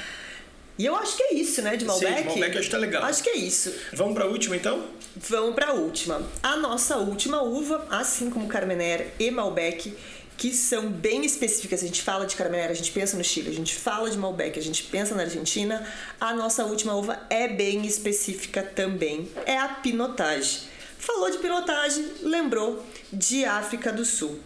E 0.77 0.86
eu 0.86 0.95
acho 0.95 1.17
que 1.17 1.23
é 1.23 1.34
isso, 1.34 1.62
né, 1.62 1.75
de 1.75 1.86
Malbec? 1.86 2.17
Sim, 2.17 2.25
Malbec 2.25 2.58
acho 2.58 2.67
que 2.67 2.71
tá 2.71 2.77
legal. 2.77 3.04
Acho 3.04 3.23
que 3.23 3.30
é 3.30 3.36
isso. 3.36 3.73
Vamos 3.93 4.13
para 4.13 4.23
a 4.23 4.27
última, 4.27 4.56
então? 4.56 4.88
Vamos 5.15 5.54
para 5.54 5.67
a 5.67 5.73
última. 5.73 6.21
A 6.41 6.56
nossa 6.58 6.97
última 6.97 7.41
uva, 7.41 7.86
assim 7.89 8.30
como 8.30 8.47
Carmener 8.47 9.12
e 9.19 9.30
Malbec, 9.30 9.95
que 10.41 10.56
são 10.56 10.89
bem 10.89 11.23
específicas. 11.23 11.84
A 11.84 11.86
gente 11.86 12.01
fala 12.01 12.25
de 12.25 12.36
Carmenère, 12.36 12.71
a 12.71 12.73
gente 12.73 12.91
pensa 12.91 13.15
no 13.15 13.23
Chile, 13.23 13.51
a 13.51 13.54
gente 13.54 13.75
fala 13.75 14.10
de 14.10 14.17
Malbec, 14.17 14.58
a 14.58 14.63
gente 14.63 14.86
pensa 14.86 15.13
na 15.13 15.21
Argentina. 15.21 15.86
A 16.19 16.34
nossa 16.34 16.65
última 16.65 16.95
uva 16.95 17.21
é 17.30 17.47
bem 17.47 17.86
específica 17.86 18.63
também. 18.63 19.30
É 19.45 19.60
a 19.60 19.67
Pinotage. 19.67 20.62
Falou 20.97 21.30
de 21.30 21.38
Pinotage, 21.38 22.04
lembrou 22.23 22.84
de 23.13 23.45
África 23.45 23.93
do 23.93 24.04
Sul. 24.04 24.39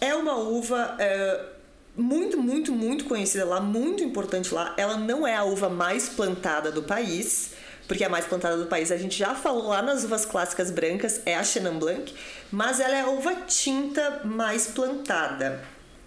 É 0.00 0.14
uma 0.14 0.36
uva 0.38 0.96
é, 0.98 1.44
muito, 1.94 2.40
muito, 2.40 2.72
muito 2.72 3.04
conhecida 3.04 3.44
lá, 3.44 3.60
muito 3.60 4.02
importante 4.02 4.54
lá. 4.54 4.74
Ela 4.78 4.96
não 4.96 5.26
é 5.26 5.36
a 5.36 5.44
uva 5.44 5.68
mais 5.68 6.08
plantada 6.08 6.72
do 6.72 6.82
país, 6.82 7.50
porque 7.86 8.04
a 8.04 8.08
mais 8.08 8.24
plantada 8.26 8.56
do 8.56 8.66
país. 8.66 8.90
A 8.90 8.96
gente 8.96 9.18
já 9.18 9.34
falou 9.34 9.68
lá 9.68 9.82
nas 9.82 10.04
uvas 10.04 10.24
clássicas 10.24 10.70
brancas, 10.70 11.20
é 11.26 11.34
a 11.34 11.44
Chenin 11.44 11.78
Blanc, 11.78 12.14
mas 12.50 12.80
ela 12.80 12.94
é 12.94 13.00
a 13.00 13.08
uva 13.08 13.34
tinta 13.46 14.20
mais 14.24 14.68
plantada. 14.68 15.62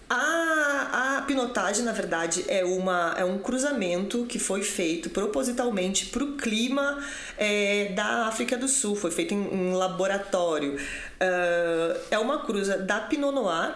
A, 0.07 1.17
a 1.17 1.21
pinotagem, 1.23 1.83
na 1.83 1.91
verdade, 1.91 2.45
é, 2.47 2.63
uma, 2.63 3.15
é 3.17 3.25
um 3.25 3.39
cruzamento 3.39 4.25
que 4.25 4.37
foi 4.37 4.61
feito 4.61 5.09
propositalmente 5.09 6.05
para 6.07 6.23
o 6.23 6.37
clima 6.37 7.03
é, 7.37 7.91
da 7.95 8.27
África 8.27 8.55
do 8.55 8.67
Sul, 8.67 8.95
foi 8.95 9.09
feito 9.09 9.33
em, 9.33 9.73
laboratório. 9.73 10.75
Uh, 10.75 11.99
é 12.11 12.19
uma 12.19 12.45
cruza 12.45 12.77
da 12.77 12.99
Pinot 12.99 13.33
Noir 13.33 13.73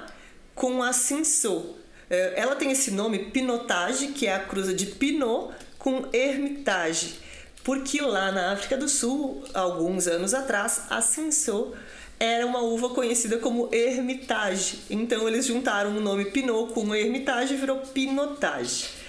com 0.54 0.84
a 0.84 0.94
Cinsault. 0.94 1.80
É, 2.10 2.34
ela 2.36 2.56
tem 2.56 2.72
esse 2.72 2.92
nome 2.92 3.32
Pinotage, 3.32 4.10
que 4.10 4.28
é 4.28 4.36
a 4.36 4.40
cruza 4.40 4.74
de 4.74 4.86
Pinot 4.86 5.54
com 5.80 6.06
Hermitage, 6.14 7.20
porque 7.64 8.02
lá 8.02 8.32
na 8.32 8.54
África 8.54 8.78
do 8.78 8.88
Sul, 8.88 9.44
alguns 9.54 10.08
anos 10.08 10.34
atrás, 10.34 10.84
a 10.90 11.02
Cinsault 11.02 11.78
era 12.20 12.46
uma 12.46 12.62
uva 12.62 12.90
conhecida 12.90 13.38
como 13.38 13.70
Hermitage. 13.72 14.80
Então 14.90 15.28
eles 15.28 15.46
juntaram 15.46 15.96
o 15.96 16.02
nome 16.02 16.26
Pinot 16.26 16.74
com 16.74 16.94
Hermitage 16.94 17.54
e 17.54 17.58
virou 17.58 17.78
Pinotage. 17.78 19.00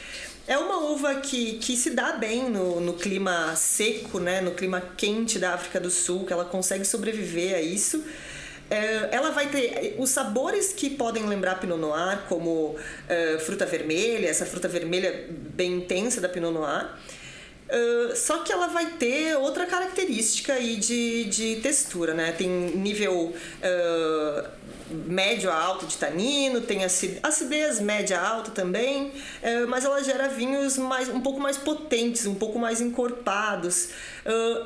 É 0.46 0.58
uma 0.58 0.78
uva 0.90 1.16
que, 1.16 1.58
que 1.58 1.76
se 1.76 1.90
dá 1.90 2.12
bem 2.12 2.48
no, 2.50 2.80
no 2.80 2.94
clima 2.94 3.54
seco, 3.56 4.18
né? 4.18 4.40
no 4.40 4.52
clima 4.52 4.80
quente 4.96 5.38
da 5.38 5.54
África 5.54 5.78
do 5.78 5.90
Sul, 5.90 6.24
que 6.24 6.32
ela 6.32 6.44
consegue 6.44 6.84
sobreviver 6.84 7.54
a 7.54 7.60
isso. 7.60 8.02
É, 8.68 9.08
ela 9.10 9.30
vai 9.30 9.48
ter 9.48 9.96
os 9.98 10.10
sabores 10.10 10.72
que 10.72 10.90
podem 10.90 11.24
lembrar 11.26 11.56
Pinot 11.56 11.78
Noir, 11.78 12.22
como 12.28 12.76
é, 13.08 13.38
fruta 13.40 13.66
vermelha, 13.66 14.28
essa 14.28 14.46
fruta 14.46 14.68
vermelha 14.68 15.26
bem 15.30 15.74
intensa 15.74 16.20
da 16.20 16.28
Pinot 16.28 16.52
Noir. 16.52 16.88
Só 18.14 18.38
que 18.38 18.52
ela 18.52 18.66
vai 18.68 18.86
ter 18.92 19.36
outra 19.36 19.66
característica 19.66 20.54
aí 20.54 20.76
de, 20.76 21.24
de 21.24 21.56
textura, 21.56 22.14
né? 22.14 22.32
Tem 22.32 22.48
nível 22.48 23.32
uh, 23.34 24.48
médio 25.06 25.50
a 25.50 25.54
alto 25.54 25.86
de 25.86 25.96
tanino, 25.96 26.60
tem 26.60 26.80
acidez 26.84 27.80
média 27.80 28.20
alta 28.20 28.50
também, 28.50 29.08
uh, 29.08 29.68
mas 29.68 29.84
ela 29.84 30.02
gera 30.02 30.28
vinhos 30.28 30.76
mais, 30.76 31.08
um 31.08 31.20
pouco 31.20 31.40
mais 31.40 31.56
potentes, 31.56 32.26
um 32.26 32.34
pouco 32.34 32.58
mais 32.58 32.80
encorpados. 32.80 33.90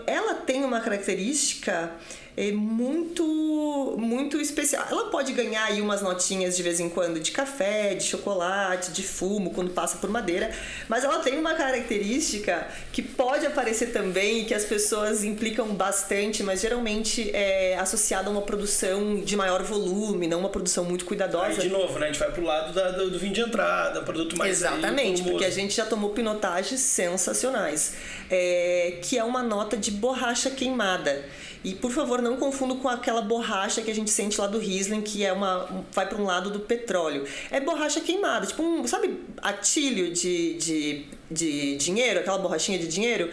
ela 0.07 0.35
tem 0.35 0.65
uma 0.65 0.81
característica 0.81 1.93
é 2.37 2.51
muito 2.51 3.95
muito 3.97 4.41
especial. 4.41 4.87
Ela 4.91 5.05
pode 5.05 5.33
ganhar 5.33 5.65
aí 5.65 5.81
umas 5.81 6.03
notinhas 6.03 6.57
de 6.57 6.63
vez 6.63 6.81
em 6.81 6.89
quando 6.89 7.21
de 7.21 7.31
café, 7.31 7.95
de 7.95 8.05
chocolate, 8.05 8.91
de 8.91 9.03
fumo 9.03 9.51
quando 9.51 9.71
passa 9.71 9.99
por 9.99 10.11
madeira, 10.11 10.51
mas 10.89 11.05
ela 11.05 11.19
tem 11.21 11.39
uma 11.39 11.55
característica 11.55 12.67
que 12.93 13.03
pode 13.03 13.47
aparecer 13.47 13.93
também 13.93 14.41
e 14.41 14.45
que 14.45 14.55
as 14.55 14.65
pessoas 14.65 15.23
implicam 15.23 15.69
bastante, 15.69 16.43
mas 16.43 16.61
geralmente 16.61 17.31
é 17.35 17.79
associada 17.79 18.29
a 18.29 18.33
uma 18.33 18.43
produção 18.43 19.21
de 19.21 19.37
maior 19.37 19.63
volume, 19.63 20.27
não 20.27 20.41
uma 20.41 20.49
produção 20.49 20.85
muito 20.85 21.05
cuidadosa. 21.05 21.63
Aí, 21.63 21.69
de 21.69 21.69
novo, 21.69 21.99
né? 21.99 22.07
A 22.07 22.13
gente 22.13 22.19
vai 22.19 22.33
pro 22.33 22.43
lado 22.43 22.73
da, 22.73 22.91
do, 22.91 23.11
do, 23.11 23.19
vinho 23.19 23.33
de 23.33 23.41
entrada, 23.41 24.03
produto 24.03 24.37
mais 24.37 24.51
Exatamente, 24.51 25.23
porque 25.23 25.45
a 25.45 25.51
gente 25.51 25.75
já 25.75 25.87
tomou 25.87 26.11
pinotagens 26.11 26.81
sensacionais, 26.81 27.95
é, 28.31 28.99
que 29.03 29.19
é 29.19 29.25
uma 29.25 29.43
nota 29.43 29.77
de 29.77 29.91
borracha 29.91 30.51
queimada. 30.51 31.25
E 31.65 31.75
por 31.75 31.91
favor, 31.91 32.21
não 32.25 32.37
confunda 32.37 32.75
com 32.75 32.89
aquela 32.89 33.23
borracha 33.23 33.83
que 33.83 33.91
a 33.91 33.95
gente 33.95 34.11
sente 34.11 34.41
lá 34.41 34.47
do 34.47 34.59
Riesling, 34.59 35.03
que 35.03 35.25
é 35.25 35.33
uma 35.33 35.85
vai 35.93 36.09
para 36.09 36.21
um 36.21 36.25
lado 36.25 36.51
do 36.51 36.61
petróleo. 36.61 37.25
É 37.51 37.61
borracha 37.61 38.01
queimada, 38.01 38.47
tipo 38.47 38.63
um, 38.63 38.87
sabe, 38.87 39.21
atilho 39.43 40.13
de, 40.13 40.55
de, 40.55 41.07
de 41.31 41.77
dinheiro, 41.77 42.21
aquela 42.21 42.39
borrachinha 42.39 42.79
de 42.79 42.89
dinheiro 42.89 43.31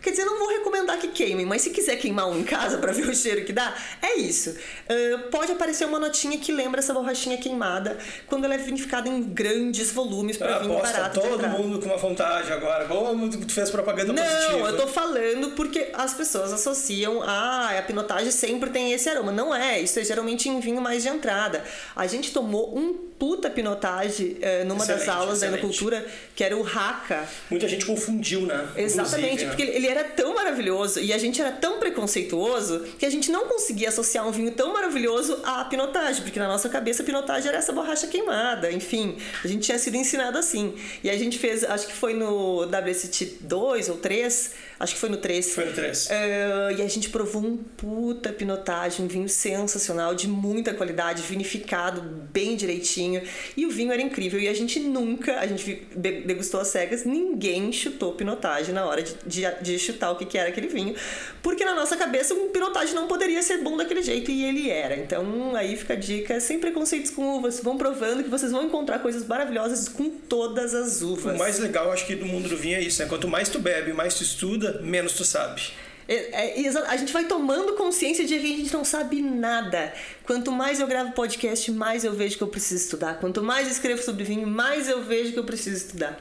Quer 0.00 0.10
dizer, 0.10 0.24
não 0.24 0.38
vou 0.38 0.48
recomendar 0.48 0.98
que 0.98 1.08
queimem, 1.08 1.44
mas 1.44 1.62
se 1.62 1.70
quiser 1.70 1.96
queimar 1.96 2.28
um 2.28 2.38
em 2.38 2.44
casa 2.44 2.78
para 2.78 2.92
ver 2.92 3.08
o 3.08 3.14
cheiro 3.14 3.44
que 3.44 3.52
dá, 3.52 3.74
é 4.00 4.16
isso. 4.16 4.50
Uh, 4.50 5.30
pode 5.30 5.52
aparecer 5.52 5.84
uma 5.84 5.98
notinha 5.98 6.38
que 6.38 6.52
lembra 6.52 6.80
essa 6.80 6.94
borrachinha 6.94 7.36
queimada 7.36 7.98
quando 8.26 8.44
ela 8.44 8.54
é 8.54 8.58
vinificada 8.58 9.08
em 9.08 9.22
grandes 9.22 9.90
volumes 9.90 10.36
para 10.36 10.60
vinho 10.60 10.80
barato. 10.80 11.20
todo 11.20 11.48
mundo 11.48 11.78
com 11.78 11.86
uma 11.86 11.96
vontade 11.96 12.52
agora. 12.52 12.86
Como 12.86 13.28
tu 13.28 13.52
fez 13.52 13.70
propaganda 13.70 14.12
não, 14.12 14.22
positiva. 14.22 14.58
Não, 14.58 14.66
eu 14.66 14.76
tô 14.76 14.86
falando 14.86 15.50
porque 15.50 15.90
as 15.92 16.14
pessoas 16.14 16.52
associam 16.52 17.22
ah, 17.22 17.78
a 17.78 17.82
pinotagem 17.82 18.30
sempre 18.30 18.70
tem 18.70 18.92
esse 18.92 19.08
aroma. 19.08 19.32
Não 19.32 19.54
é, 19.54 19.80
isso 19.80 19.98
é 19.98 20.04
geralmente 20.04 20.48
em 20.48 20.60
vinho 20.60 20.80
mais 20.80 21.02
de 21.02 21.08
entrada. 21.08 21.62
A 21.94 22.06
gente 22.06 22.32
tomou 22.32 22.76
um 22.76 23.10
puta 23.20 23.50
pinotagem 23.50 24.38
uh, 24.38 24.64
numa 24.66 24.82
excelente, 24.82 25.06
das 25.06 25.14
aulas 25.14 25.40
da 25.40 25.58
cultura 25.58 26.06
que 26.34 26.42
era 26.42 26.56
o 26.56 26.66
Haka. 26.66 27.28
Muita 27.50 27.68
gente 27.68 27.84
confundiu, 27.84 28.42
né? 28.42 28.66
Exatamente, 28.74 29.44
porque 29.44 29.62
ele 29.62 29.86
era 29.90 30.04
tão 30.04 30.34
maravilhoso 30.34 31.00
e 31.00 31.12
a 31.12 31.18
gente 31.18 31.40
era 31.40 31.50
tão 31.52 31.78
preconceituoso 31.78 32.80
que 32.98 33.04
a 33.04 33.10
gente 33.10 33.30
não 33.30 33.46
conseguia 33.46 33.88
associar 33.88 34.26
um 34.26 34.30
vinho 34.30 34.52
tão 34.52 34.72
maravilhoso 34.72 35.38
à 35.44 35.64
pinotagem, 35.64 36.22
porque 36.22 36.38
na 36.38 36.48
nossa 36.48 36.68
cabeça 36.68 37.02
a 37.02 37.06
pinotagem 37.06 37.48
era 37.48 37.58
essa 37.58 37.72
borracha 37.72 38.06
queimada, 38.06 38.70
enfim, 38.70 39.16
a 39.42 39.48
gente 39.48 39.62
tinha 39.62 39.78
sido 39.78 39.96
ensinado 39.96 40.38
assim. 40.38 40.74
E 41.02 41.10
a 41.10 41.18
gente 41.18 41.38
fez, 41.38 41.64
acho 41.64 41.86
que 41.86 41.92
foi 41.92 42.14
no 42.14 42.62
WST 42.62 43.38
2 43.40 43.88
ou 43.88 43.96
3, 43.96 44.52
acho 44.80 44.94
que 44.94 45.00
foi 45.00 45.10
no 45.10 45.18
3. 45.18 45.54
Foi 45.54 45.66
no 45.66 45.72
3. 45.72 46.06
Uh, 46.06 46.08
eh, 46.10 46.74
e 46.78 46.82
a 46.82 46.88
gente 46.88 47.10
provou 47.10 47.42
um 47.42 47.56
puta 47.58 48.32
pinotagem, 48.32 49.04
um 49.04 49.08
vinho 49.08 49.28
sensacional, 49.28 50.14
de 50.14 50.26
muita 50.26 50.72
qualidade, 50.72 51.22
vinificado 51.22 52.00
bem 52.00 52.56
direitinho. 52.56 53.22
E 53.56 53.66
o 53.66 53.70
vinho 53.70 53.92
era 53.92 54.00
incrível. 54.00 54.40
E 54.40 54.48
a 54.48 54.54
gente 54.54 54.80
nunca, 54.80 55.38
a 55.38 55.46
gente 55.46 55.86
degustou 55.94 56.60
as 56.60 56.68
cegas, 56.68 57.04
ninguém 57.04 57.70
chutou 57.72 58.14
pinotagem 58.14 58.74
na 58.74 58.86
hora 58.86 59.02
de, 59.02 59.14
de, 59.26 59.42
de 59.60 59.78
chutar 59.78 60.10
o 60.12 60.16
que, 60.16 60.24
que 60.24 60.38
era 60.38 60.48
aquele 60.48 60.68
vinho. 60.68 60.94
Porque 61.42 61.64
na 61.64 61.74
nossa 61.74 61.96
cabeça 61.96 62.32
um 62.34 62.48
pinotagem 62.48 62.94
não 62.94 63.06
poderia 63.06 63.42
ser 63.42 63.58
bom 63.58 63.76
daquele 63.76 64.02
jeito 64.02 64.30
e 64.30 64.44
ele 64.44 64.70
era. 64.70 64.96
Então 64.96 65.54
aí 65.54 65.76
fica 65.76 65.92
a 65.92 65.96
dica, 65.96 66.40
sem 66.40 66.58
preconceitos 66.58 67.10
com 67.10 67.36
uvas. 67.36 67.60
Vão 67.60 67.76
provando 67.76 68.22
que 68.22 68.30
vocês 68.30 68.50
vão 68.50 68.64
encontrar 68.64 69.00
coisas 69.00 69.26
maravilhosas 69.26 69.88
com 69.88 70.08
todas 70.10 70.74
as 70.74 71.02
uvas. 71.02 71.34
O 71.34 71.38
mais 71.38 71.58
legal, 71.58 71.92
acho 71.92 72.06
que, 72.06 72.14
do 72.14 72.26
mundo 72.26 72.48
do 72.48 72.56
vinho 72.56 72.76
é 72.76 72.80
isso, 72.80 73.02
né? 73.02 73.08
Quanto 73.08 73.28
mais 73.28 73.48
tu 73.48 73.58
bebe, 73.58 73.92
mais 73.92 74.14
tu 74.14 74.22
estuda, 74.22 74.69
menos 74.82 75.12
tu 75.14 75.24
sabe. 75.24 75.72
É, 76.12 76.60
é, 76.60 76.68
a 76.88 76.96
gente 76.96 77.12
vai 77.12 77.24
tomando 77.26 77.74
consciência 77.74 78.26
de 78.26 78.36
que 78.36 78.54
a 78.54 78.56
gente 78.56 78.72
não 78.72 78.84
sabe 78.84 79.22
nada. 79.22 79.94
Quanto 80.24 80.50
mais 80.50 80.80
eu 80.80 80.86
gravo 80.88 81.12
podcast, 81.12 81.70
mais 81.70 82.02
eu 82.02 82.12
vejo 82.12 82.36
que 82.36 82.42
eu 82.42 82.48
preciso 82.48 82.82
estudar. 82.82 83.20
Quanto 83.20 83.44
mais 83.44 83.68
eu 83.68 83.72
escrevo 83.72 84.02
sobre 84.02 84.24
vinho, 84.24 84.44
mais 84.44 84.88
eu 84.88 85.04
vejo 85.04 85.32
que 85.32 85.38
eu 85.38 85.44
preciso 85.44 85.76
estudar. 85.76 86.20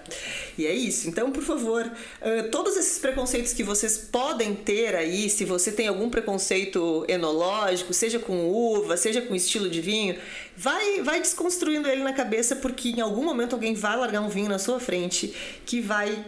E 0.56 0.68
é 0.68 0.72
isso. 0.72 1.10
Então, 1.10 1.32
por 1.32 1.42
favor, 1.42 1.88
uh, 1.88 2.52
todos 2.52 2.78
esses 2.78 3.00
preconceitos 3.00 3.52
que 3.52 3.64
vocês 3.64 3.98
podem 3.98 4.54
ter 4.54 4.96
aí, 4.96 5.28
se 5.28 5.44
você 5.44 5.72
tem 5.72 5.88
algum 5.88 6.08
preconceito 6.08 7.04
enológico, 7.08 7.92
seja 7.92 8.20
com 8.20 8.48
uva, 8.48 8.96
seja 8.96 9.24
com 9.24 9.34
estilo 9.34 9.68
de 9.68 9.82
vinho, 9.82 10.20
vai, 10.56 11.02
vai 11.02 11.20
desconstruindo 11.20 11.90
ele 11.90 12.04
na 12.04 12.14
cabeça, 12.14 12.56
porque 12.56 12.90
em 12.90 13.02
algum 13.02 13.24
momento 13.24 13.54
alguém 13.54 13.74
vai 13.74 13.98
largar 13.98 14.22
um 14.22 14.30
vinho 14.30 14.50
na 14.50 14.60
sua 14.60 14.80
frente 14.80 15.34
que 15.66 15.82
vai 15.82 16.26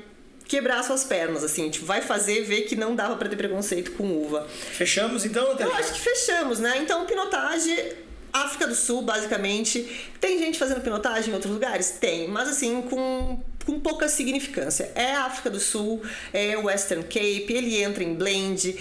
quebrar 0.51 0.83
suas 0.83 1.05
pernas, 1.05 1.45
assim, 1.45 1.69
tipo, 1.69 1.85
vai 1.85 2.01
fazer 2.01 2.43
ver 2.43 2.63
que 2.63 2.75
não 2.75 2.93
dava 2.93 3.15
para 3.15 3.29
ter 3.29 3.37
preconceito 3.37 3.93
com 3.93 4.03
uva. 4.03 4.45
Fechamos 4.49 5.23
então, 5.23 5.57
Eu 5.57 5.73
acho 5.73 5.93
que 5.93 5.99
fechamos, 6.01 6.59
né? 6.59 6.77
Então, 6.79 7.05
pinotagem 7.05 7.93
África 8.33 8.67
do 8.67 8.75
Sul, 8.75 9.01
basicamente. 9.01 10.09
Tem 10.19 10.37
gente 10.37 10.59
fazendo 10.59 10.81
pinotagem 10.81 11.31
em 11.31 11.33
outros 11.33 11.53
lugares? 11.53 11.91
Tem, 11.91 12.27
mas 12.27 12.49
assim, 12.49 12.81
com, 12.81 13.41
com 13.65 13.79
pouca 13.79 14.09
significância. 14.09 14.91
É 14.93 15.15
África 15.15 15.49
do 15.49 15.59
Sul, 15.59 16.01
é 16.33 16.57
Western 16.57 17.05
Cape, 17.05 17.45
ele 17.47 17.81
entra 17.81 18.03
em 18.03 18.13
blend, 18.13 18.77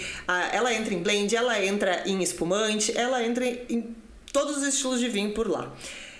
ela 0.51 0.73
entra 0.73 0.93
em 0.93 1.01
blend, 1.01 1.33
ela 1.33 1.63
entra 1.63 2.03
em 2.05 2.21
espumante, 2.21 2.91
ela 2.97 3.23
entra 3.23 3.45
em 3.45 3.95
todos 4.33 4.57
os 4.57 4.63
estilos 4.63 4.99
de 4.99 5.07
vinho 5.07 5.33
por 5.33 5.49
lá. 5.49 5.73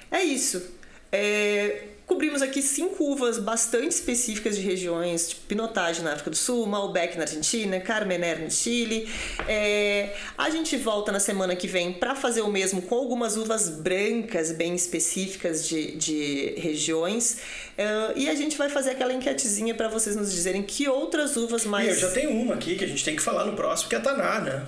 É 0.10 0.24
isso. 0.24 0.64
É, 1.12 1.91
Cobrimos 2.12 2.42
aqui 2.42 2.62
cinco 2.62 3.06
uvas 3.06 3.40
bastante 3.40 3.94
específicas 3.94 4.58
de 4.58 4.62
regiões, 4.62 5.30
tipo 5.30 5.44
Pinotage 5.48 6.02
na 6.02 6.12
África 6.12 6.30
do 6.30 6.36
Sul, 6.36 6.68
Malbec 6.68 7.16
na 7.16 7.24
Argentina, 7.24 7.80
Carmener 7.80 8.42
no 8.42 8.52
Chile. 8.52 9.10
É, 9.48 10.14
a 10.38 10.50
gente 10.50 10.76
volta 10.76 11.10
na 11.10 11.22
semana 11.22 11.56
que 11.56 11.68
vem 11.68 11.94
para 11.94 12.14
fazer 12.14 12.42
o 12.42 12.50
mesmo 12.50 12.82
com 12.82 12.96
algumas 12.96 13.38
uvas 13.38 13.70
brancas 13.70 14.52
bem 14.52 14.76
específicas 14.76 15.66
de, 15.66 15.96
de 15.96 16.54
regiões. 16.58 17.38
É, 17.78 18.12
e 18.18 18.28
a 18.28 18.36
gente 18.36 18.58
vai 18.58 18.68
fazer 18.68 18.90
aquela 18.90 19.14
enquetezinha 19.14 19.74
para 19.74 19.88
vocês 19.88 20.14
nos 20.14 20.34
dizerem 20.34 20.64
que 20.64 20.90
outras 20.90 21.38
uvas 21.38 21.66
mais. 21.66 21.88
E 21.88 21.92
eu 21.92 22.10
já 22.10 22.12
tenho 22.12 22.32
uma 22.32 22.56
aqui 22.56 22.76
que 22.76 22.84
a 22.84 22.88
gente 22.90 23.06
tem 23.06 23.16
que 23.16 23.22
falar 23.22 23.46
no 23.46 23.54
próximo, 23.54 23.88
que 23.88 23.96
é 23.96 24.00
a 24.00 24.02
Taná, 24.02 24.42
né? 24.42 24.66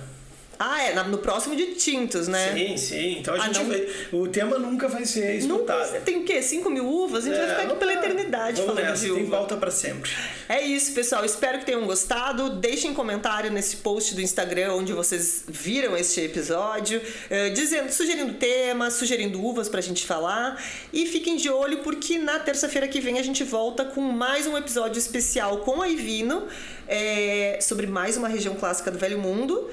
Ah, 0.58 0.82
é, 0.82 1.02
no 1.04 1.18
próximo 1.18 1.56
de 1.56 1.74
tintos, 1.74 2.28
né? 2.28 2.52
Sim, 2.52 2.76
sim. 2.76 3.18
Então 3.18 3.34
a 3.34 3.38
ah, 3.38 3.40
gente 3.46 3.58
não... 3.58 3.66
vai. 3.66 3.88
O 4.12 4.28
tema 4.28 4.58
nunca 4.58 4.88
vai 4.88 5.04
ser 5.04 5.36
escutado. 5.36 5.86
Nunca, 5.86 6.00
tem 6.00 6.18
o 6.18 6.24
quê? 6.24 6.42
5 6.42 6.70
mil 6.70 6.86
uvas? 6.86 7.24
A 7.24 7.28
gente 7.28 7.38
é, 7.38 7.46
vai 7.46 7.50
ficar 7.50 7.62
aqui 7.62 7.76
pela 7.76 7.92
eternidade 7.92 8.60
vamos 8.60 8.74
falando 8.74 8.90
nessa, 8.90 9.04
de 9.04 9.10
uva. 9.10 9.20
Tem 9.20 9.30
pauta 9.30 9.56
para 9.56 9.70
sempre. 9.70 10.10
É 10.48 10.62
isso, 10.62 10.92
pessoal. 10.92 11.24
Espero 11.24 11.58
que 11.58 11.66
tenham 11.66 11.84
gostado. 11.86 12.50
Deixem 12.50 12.94
comentário 12.94 13.50
nesse 13.50 13.76
post 13.78 14.14
do 14.14 14.20
Instagram 14.20 14.74
onde 14.74 14.92
vocês 14.92 15.44
viram 15.48 15.96
este 15.96 16.20
episódio, 16.20 17.00
uh, 17.00 17.52
dizendo, 17.52 17.90
sugerindo 17.90 18.34
temas, 18.34 18.94
sugerindo 18.94 19.42
uvas 19.42 19.68
pra 19.68 19.80
gente 19.80 20.06
falar. 20.06 20.62
E 20.92 21.06
fiquem 21.06 21.36
de 21.36 21.50
olho 21.50 21.78
porque 21.78 22.18
na 22.18 22.38
terça-feira 22.38 22.86
que 22.88 23.00
vem 23.00 23.18
a 23.18 23.22
gente 23.22 23.44
volta 23.44 23.84
com 23.84 24.00
mais 24.00 24.46
um 24.46 24.56
episódio 24.56 24.98
especial 24.98 25.58
com 25.58 25.82
a 25.82 25.88
Ivino 25.88 26.46
é, 26.86 27.58
sobre 27.60 27.86
mais 27.86 28.16
uma 28.16 28.28
região 28.28 28.54
clássica 28.54 28.90
do 28.90 28.98
Velho 28.98 29.18
Mundo. 29.18 29.70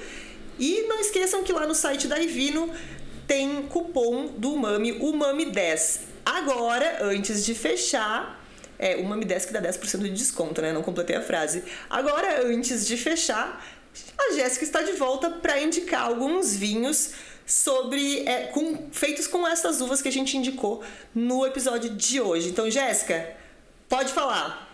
E 0.58 0.82
não 0.88 1.00
esqueçam 1.00 1.42
que 1.42 1.52
lá 1.52 1.66
no 1.66 1.74
site 1.74 2.06
da 2.06 2.18
Ivino 2.20 2.70
tem 3.26 3.62
cupom 3.62 4.26
do 4.36 4.54
Umami, 4.54 4.92
Umami10. 4.98 6.00
Agora, 6.24 6.98
antes 7.04 7.44
de 7.44 7.54
fechar, 7.54 8.40
é, 8.78 8.96
Umami10 8.96 9.46
que 9.46 9.52
dá 9.52 9.62
10% 9.62 10.02
de 10.02 10.10
desconto, 10.10 10.60
né? 10.60 10.72
Não 10.72 10.82
completei 10.82 11.16
a 11.16 11.22
frase. 11.22 11.64
Agora, 11.88 12.46
antes 12.46 12.86
de 12.86 12.96
fechar, 12.96 13.64
a 14.18 14.34
Jéssica 14.34 14.64
está 14.64 14.82
de 14.82 14.92
volta 14.92 15.30
para 15.30 15.60
indicar 15.60 16.02
alguns 16.02 16.54
vinhos 16.54 17.12
sobre 17.46 18.26
é, 18.26 18.46
com, 18.46 18.88
feitos 18.92 19.26
com 19.26 19.46
essas 19.46 19.80
uvas 19.80 20.00
que 20.00 20.08
a 20.08 20.12
gente 20.12 20.36
indicou 20.36 20.82
no 21.14 21.44
episódio 21.44 21.90
de 21.90 22.20
hoje. 22.20 22.48
Então, 22.48 22.70
Jéssica, 22.70 23.36
pode 23.88 24.12
falar. 24.12 24.71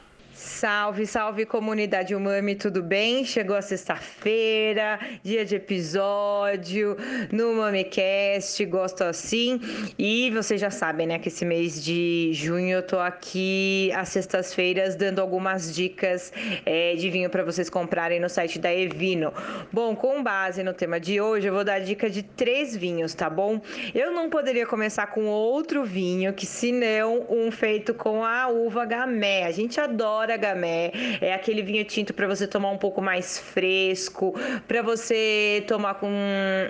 Salve, 0.59 1.07
salve 1.07 1.47
comunidade 1.47 2.17
Umami, 2.17 2.57
tudo 2.57 2.83
bem? 2.83 3.25
Chegou 3.25 3.55
a 3.55 3.63
sexta-feira, 3.63 4.99
dia 5.23 5.45
de 5.45 5.55
episódio 5.55 6.97
no 7.31 7.55
MamiCast, 7.55 8.65
gosto 8.65 9.05
assim. 9.05 9.61
E 9.97 10.33
vocês 10.33 10.61
já 10.61 10.69
sabem, 10.69 11.07
né, 11.07 11.21
que 11.21 11.29
esse 11.29 11.45
mês 11.45 11.81
de 11.81 12.31
junho 12.33 12.79
eu 12.79 12.83
tô 12.83 12.99
aqui 12.99 13.93
às 13.95 14.09
sextas-feiras 14.09 14.97
dando 14.97 15.21
algumas 15.21 15.73
dicas 15.73 16.33
é, 16.67 16.97
de 16.97 17.09
vinho 17.09 17.31
para 17.31 17.45
vocês 17.45 17.71
comprarem 17.71 18.19
no 18.19 18.29
site 18.29 18.59
da 18.59 18.75
Evino. 18.75 19.33
Bom, 19.73 19.95
com 19.95 20.25
base 20.25 20.65
no 20.65 20.73
tema 20.73 20.99
de 20.99 21.21
hoje, 21.21 21.47
eu 21.47 21.55
vou 21.55 21.63
dar 21.63 21.79
dica 21.79 22.11
de 22.11 22.25
três 22.25 22.77
vinhos, 22.77 23.15
tá 23.15 23.31
bom? 23.31 23.61
Eu 23.95 24.11
não 24.11 24.29
poderia 24.29 24.67
começar 24.67 25.07
com 25.07 25.27
outro 25.27 25.85
vinho 25.85 26.33
que 26.33 26.47
senão 26.47 27.25
um 27.31 27.49
feito 27.53 27.95
com 27.95 28.25
a 28.25 28.49
uva 28.49 28.85
gamé. 28.85 29.45
A 29.45 29.53
gente 29.53 29.79
adora 29.79 30.37
gamé 30.37 30.48
Gamé. 30.49 30.93
É 31.21 31.33
aquele 31.35 31.63
vinho 31.63 31.85
tinto 31.85 32.15
para 32.15 32.27
você 32.27 32.47
tomar 32.47 32.71
um 32.71 32.79
pouco 32.79 33.03
mais 33.03 33.39
fresco, 33.39 34.35
para 34.67 34.83
você 34.83 35.65
tomar 35.67 35.95
com 35.95 36.11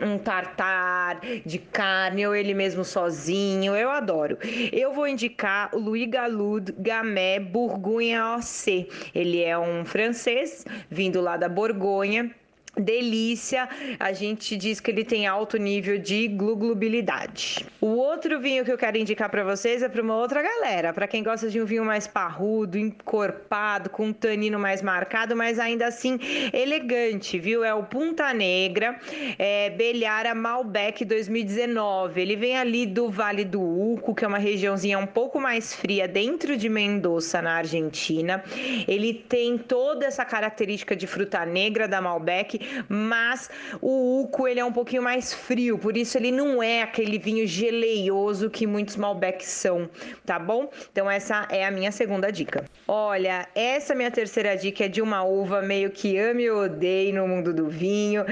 um 0.02 0.18
tartar 0.18 1.20
de 1.44 1.58
carne 1.58 2.26
ou 2.26 2.34
ele 2.34 2.54
mesmo 2.54 2.84
sozinho. 2.84 3.76
Eu 3.76 3.90
adoro. 3.90 4.38
Eu 4.72 4.92
vou 4.92 5.06
indicar 5.06 5.74
o 5.74 5.78
Louis 5.78 6.08
Galud 6.08 6.72
Gamé 6.78 7.38
Bourgogne 7.38 8.18
OC. 8.18 8.88
Ele 9.14 9.42
é 9.42 9.58
um 9.58 9.84
francês 9.84 10.64
vindo 10.90 11.20
lá 11.20 11.36
da 11.36 11.48
Borgonha 11.48 12.30
delícia. 12.76 13.68
A 13.98 14.12
gente 14.12 14.56
diz 14.56 14.80
que 14.80 14.90
ele 14.90 15.04
tem 15.04 15.26
alto 15.26 15.56
nível 15.56 15.98
de 15.98 16.28
gluglubilidade. 16.28 17.66
O 17.80 17.86
outro 17.86 18.40
vinho 18.40 18.64
que 18.64 18.72
eu 18.72 18.78
quero 18.78 18.96
indicar 18.96 19.28
para 19.28 19.44
vocês 19.44 19.82
é 19.82 19.88
para 19.88 20.02
uma 20.02 20.16
outra 20.16 20.42
galera, 20.42 20.92
para 20.92 21.06
quem 21.06 21.22
gosta 21.22 21.48
de 21.48 21.60
um 21.60 21.64
vinho 21.64 21.84
mais 21.84 22.06
parrudo, 22.06 22.78
encorpado, 22.78 23.90
com 23.90 24.06
um 24.06 24.12
tanino 24.12 24.58
mais 24.58 24.82
marcado, 24.82 25.36
mas 25.36 25.58
ainda 25.58 25.86
assim 25.86 26.18
elegante, 26.52 27.38
viu? 27.38 27.64
É 27.64 27.74
o 27.74 27.84
Punta 27.84 28.32
Negra, 28.32 28.98
é 29.38 29.70
Belhara 29.70 30.34
Malbec 30.34 31.04
2019. 31.04 32.20
Ele 32.20 32.36
vem 32.36 32.56
ali 32.56 32.86
do 32.86 33.10
Vale 33.10 33.44
do 33.44 33.60
Uco, 33.60 34.14
que 34.14 34.24
é 34.24 34.28
uma 34.28 34.38
regiãozinha 34.38 34.98
um 34.98 35.06
pouco 35.06 35.40
mais 35.40 35.74
fria 35.74 36.08
dentro 36.08 36.56
de 36.56 36.68
Mendoza, 36.68 37.40
na 37.42 37.54
Argentina. 37.54 38.42
Ele 38.86 39.14
tem 39.14 39.58
toda 39.58 40.06
essa 40.06 40.24
característica 40.24 40.96
de 40.96 41.06
fruta 41.06 41.44
negra 41.44 41.86
da 41.86 42.00
Malbec, 42.00 42.57
mas 42.88 43.50
o 43.80 44.22
Uco 44.22 44.46
ele 44.46 44.60
é 44.60 44.64
um 44.64 44.72
pouquinho 44.72 45.02
mais 45.02 45.32
frio, 45.32 45.78
por 45.78 45.96
isso 45.96 46.16
ele 46.16 46.30
não 46.30 46.62
é 46.62 46.82
aquele 46.82 47.18
vinho 47.18 47.46
geleioso 47.46 48.50
que 48.50 48.66
muitos 48.66 48.96
Malbecs 48.96 49.48
são, 49.48 49.88
tá 50.24 50.38
bom? 50.38 50.70
Então 50.90 51.10
essa 51.10 51.46
é 51.50 51.64
a 51.64 51.70
minha 51.70 51.92
segunda 51.92 52.30
dica. 52.30 52.64
Olha, 52.86 53.46
essa 53.54 53.94
minha 53.94 54.10
terceira 54.10 54.56
dica 54.56 54.84
é 54.84 54.88
de 54.88 55.02
uma 55.02 55.22
uva 55.22 55.62
meio 55.62 55.90
que 55.90 56.18
ame 56.18 56.44
e 56.44 56.50
odeie 56.50 57.12
no 57.12 57.26
mundo 57.26 57.52
do 57.52 57.68
vinho. 57.68 58.24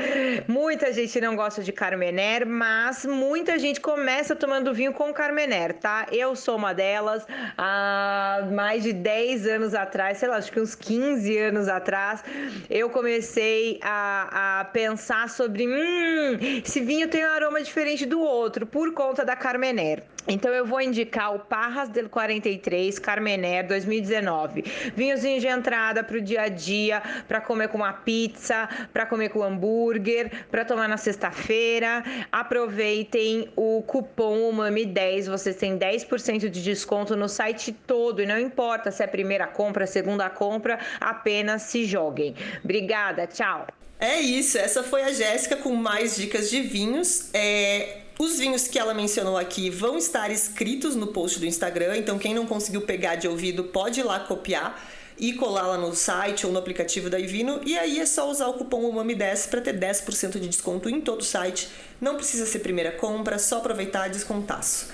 Muita 0.48 0.92
gente 0.92 1.20
não 1.20 1.36
gosta 1.36 1.62
de 1.62 1.72
Carmener, 1.72 2.46
mas 2.46 3.04
muita 3.04 3.58
gente 3.58 3.80
começa 3.80 4.34
tomando 4.34 4.72
vinho 4.72 4.92
com 4.92 5.12
Carmener, 5.12 5.74
tá? 5.74 6.06
Eu 6.10 6.34
sou 6.34 6.56
uma 6.56 6.72
delas. 6.72 7.26
Há 7.56 8.48
mais 8.52 8.82
de 8.82 8.92
10 8.92 9.46
anos 9.46 9.74
atrás, 9.74 10.18
sei 10.18 10.28
lá, 10.28 10.36
acho 10.36 10.50
que 10.50 10.60
uns 10.60 10.74
15 10.74 11.38
anos 11.38 11.68
atrás, 11.68 12.24
eu 12.70 12.88
comecei 12.90 13.78
a 13.82 14.15
a, 14.24 14.64
pensar 14.64 15.29
sobre 15.29 15.66
hum, 15.66 16.38
esse 16.64 16.81
vinho 16.81 17.09
tem 17.09 17.24
um 17.24 17.31
aroma 17.31 17.62
diferente 17.62 18.05
do 18.07 18.20
outro 18.20 18.66
por 18.66 18.92
conta 18.92 19.24
da 19.24 19.37
Carmener. 19.37 20.02
Então 20.29 20.52
eu 20.52 20.66
vou 20.66 20.81
indicar 20.81 21.35
o 21.35 21.38
Parras 21.38 21.88
del 21.88 22.09
43 22.09 22.98
Carmener 22.98 23.66
2019. 23.66 24.64
Vinhozinho 24.94 25.40
de 25.40 25.46
entrada 25.46 26.02
para 26.02 26.16
o 26.16 26.20
dia 26.20 26.42
a 26.42 26.48
dia, 26.48 27.00
para 27.29 27.40
comer 27.40 27.68
com 27.68 27.79
uma 27.79 27.92
pizza, 27.92 28.68
para 28.92 29.07
comer 29.07 29.29
com 29.29 29.42
hambúrguer, 29.42 30.46
para 30.50 30.64
tomar 30.64 30.88
na 30.88 30.96
sexta-feira. 30.96 32.02
Aproveitem 32.33 33.48
o 33.55 33.83
cupom 33.87 34.52
UMAMI10, 34.52 35.31
vocês 35.31 35.57
têm 35.57 35.79
10% 35.79 36.50
de 36.50 36.62
desconto 36.62 37.14
no 37.14 37.29
site 37.29 37.72
todo 37.72 38.20
e 38.20 38.26
não 38.26 38.38
importa 38.38 38.90
se 38.90 39.05
é 39.05 39.07
primeira 39.07 39.46
compra, 39.46 39.87
segunda 39.87 40.29
compra, 40.29 40.79
apenas 41.00 41.62
se 41.62 41.85
joguem. 41.85 42.35
Obrigada, 42.64 43.26
tchau. 43.29 43.66
É 43.98 44.20
isso, 44.20 44.59
essa 44.59 44.82
foi 44.82 45.02
a 45.02 45.12
Jéssica 45.12 45.56
com 45.56 45.74
mais 45.74 46.16
dicas 46.16 46.50
de 46.50 46.61
vinhos. 46.61 47.30
É, 47.32 48.00
os 48.18 48.38
vinhos 48.38 48.68
que 48.68 48.78
ela 48.78 48.92
mencionou 48.92 49.38
aqui 49.38 49.70
vão 49.70 49.96
estar 49.96 50.30
escritos 50.30 50.94
no 50.94 51.09
post 51.09 51.38
do 51.38 51.46
Instagram, 51.46 51.96
então 51.96 52.18
quem 52.18 52.35
não 52.35 52.46
conseguiu 52.46 52.82
pegar 52.82 53.16
de 53.16 53.26
ouvido 53.26 53.64
pode 53.64 54.00
ir 54.00 54.02
lá 54.02 54.20
copiar 54.20 54.78
e 55.18 55.32
colar 55.32 55.66
lá 55.66 55.78
no 55.78 55.94
site 55.94 56.46
ou 56.46 56.52
no 56.52 56.59
aplicativo 56.59 57.09
da 57.09 57.18
Ivino. 57.18 57.61
E 57.64 57.76
aí 57.78 57.98
é 57.98 58.06
só 58.06 58.30
usar 58.30 58.48
o 58.48 58.54
cupom 58.54 58.82
UMAMI10 58.92 59.48
para 59.48 59.61
ter 59.61 59.78
10% 59.78 60.38
de 60.38 60.48
desconto 60.48 60.88
em 60.88 61.00
todo 61.00 61.20
o 61.20 61.24
site. 61.24 61.68
Não 62.00 62.16
precisa 62.16 62.44
ser 62.46 62.59
primeira 62.61 62.92
compra, 62.92 63.38
só 63.38 63.59
aproveitar 63.59 64.09
e 64.09 64.11
descontaço. 64.11 64.88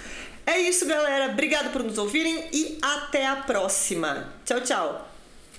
É 0.47 0.59
isso, 0.59 0.87
galera. 0.87 1.33
Obrigado 1.33 1.73
por 1.73 1.83
nos 1.83 1.99
ouvirem 1.99 2.49
e 2.53 2.79
até 2.81 3.27
a 3.27 3.37
próxima. 3.37 4.33
Tchau, 4.45 4.61
tchau. 4.61 5.12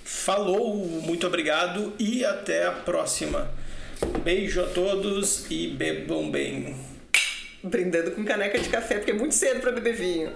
Falou, 0.03 0.75
muito 0.75 1.25
obrigado 1.25 1.93
e 1.97 2.25
até 2.25 2.65
a 2.65 2.71
próxima. 2.71 3.49
Beijo 4.23 4.61
a 4.61 4.67
todos 4.67 5.49
e 5.49 5.67
bebam 5.67 6.29
bem. 6.29 6.75
Brindando 7.63 8.11
com 8.11 8.25
caneca 8.25 8.59
de 8.59 8.67
café, 8.67 8.95
porque 8.95 9.11
é 9.11 9.13
muito 9.13 9.33
cedo 9.33 9.61
para 9.61 9.71
beber 9.71 9.95
vinho. 9.95 10.31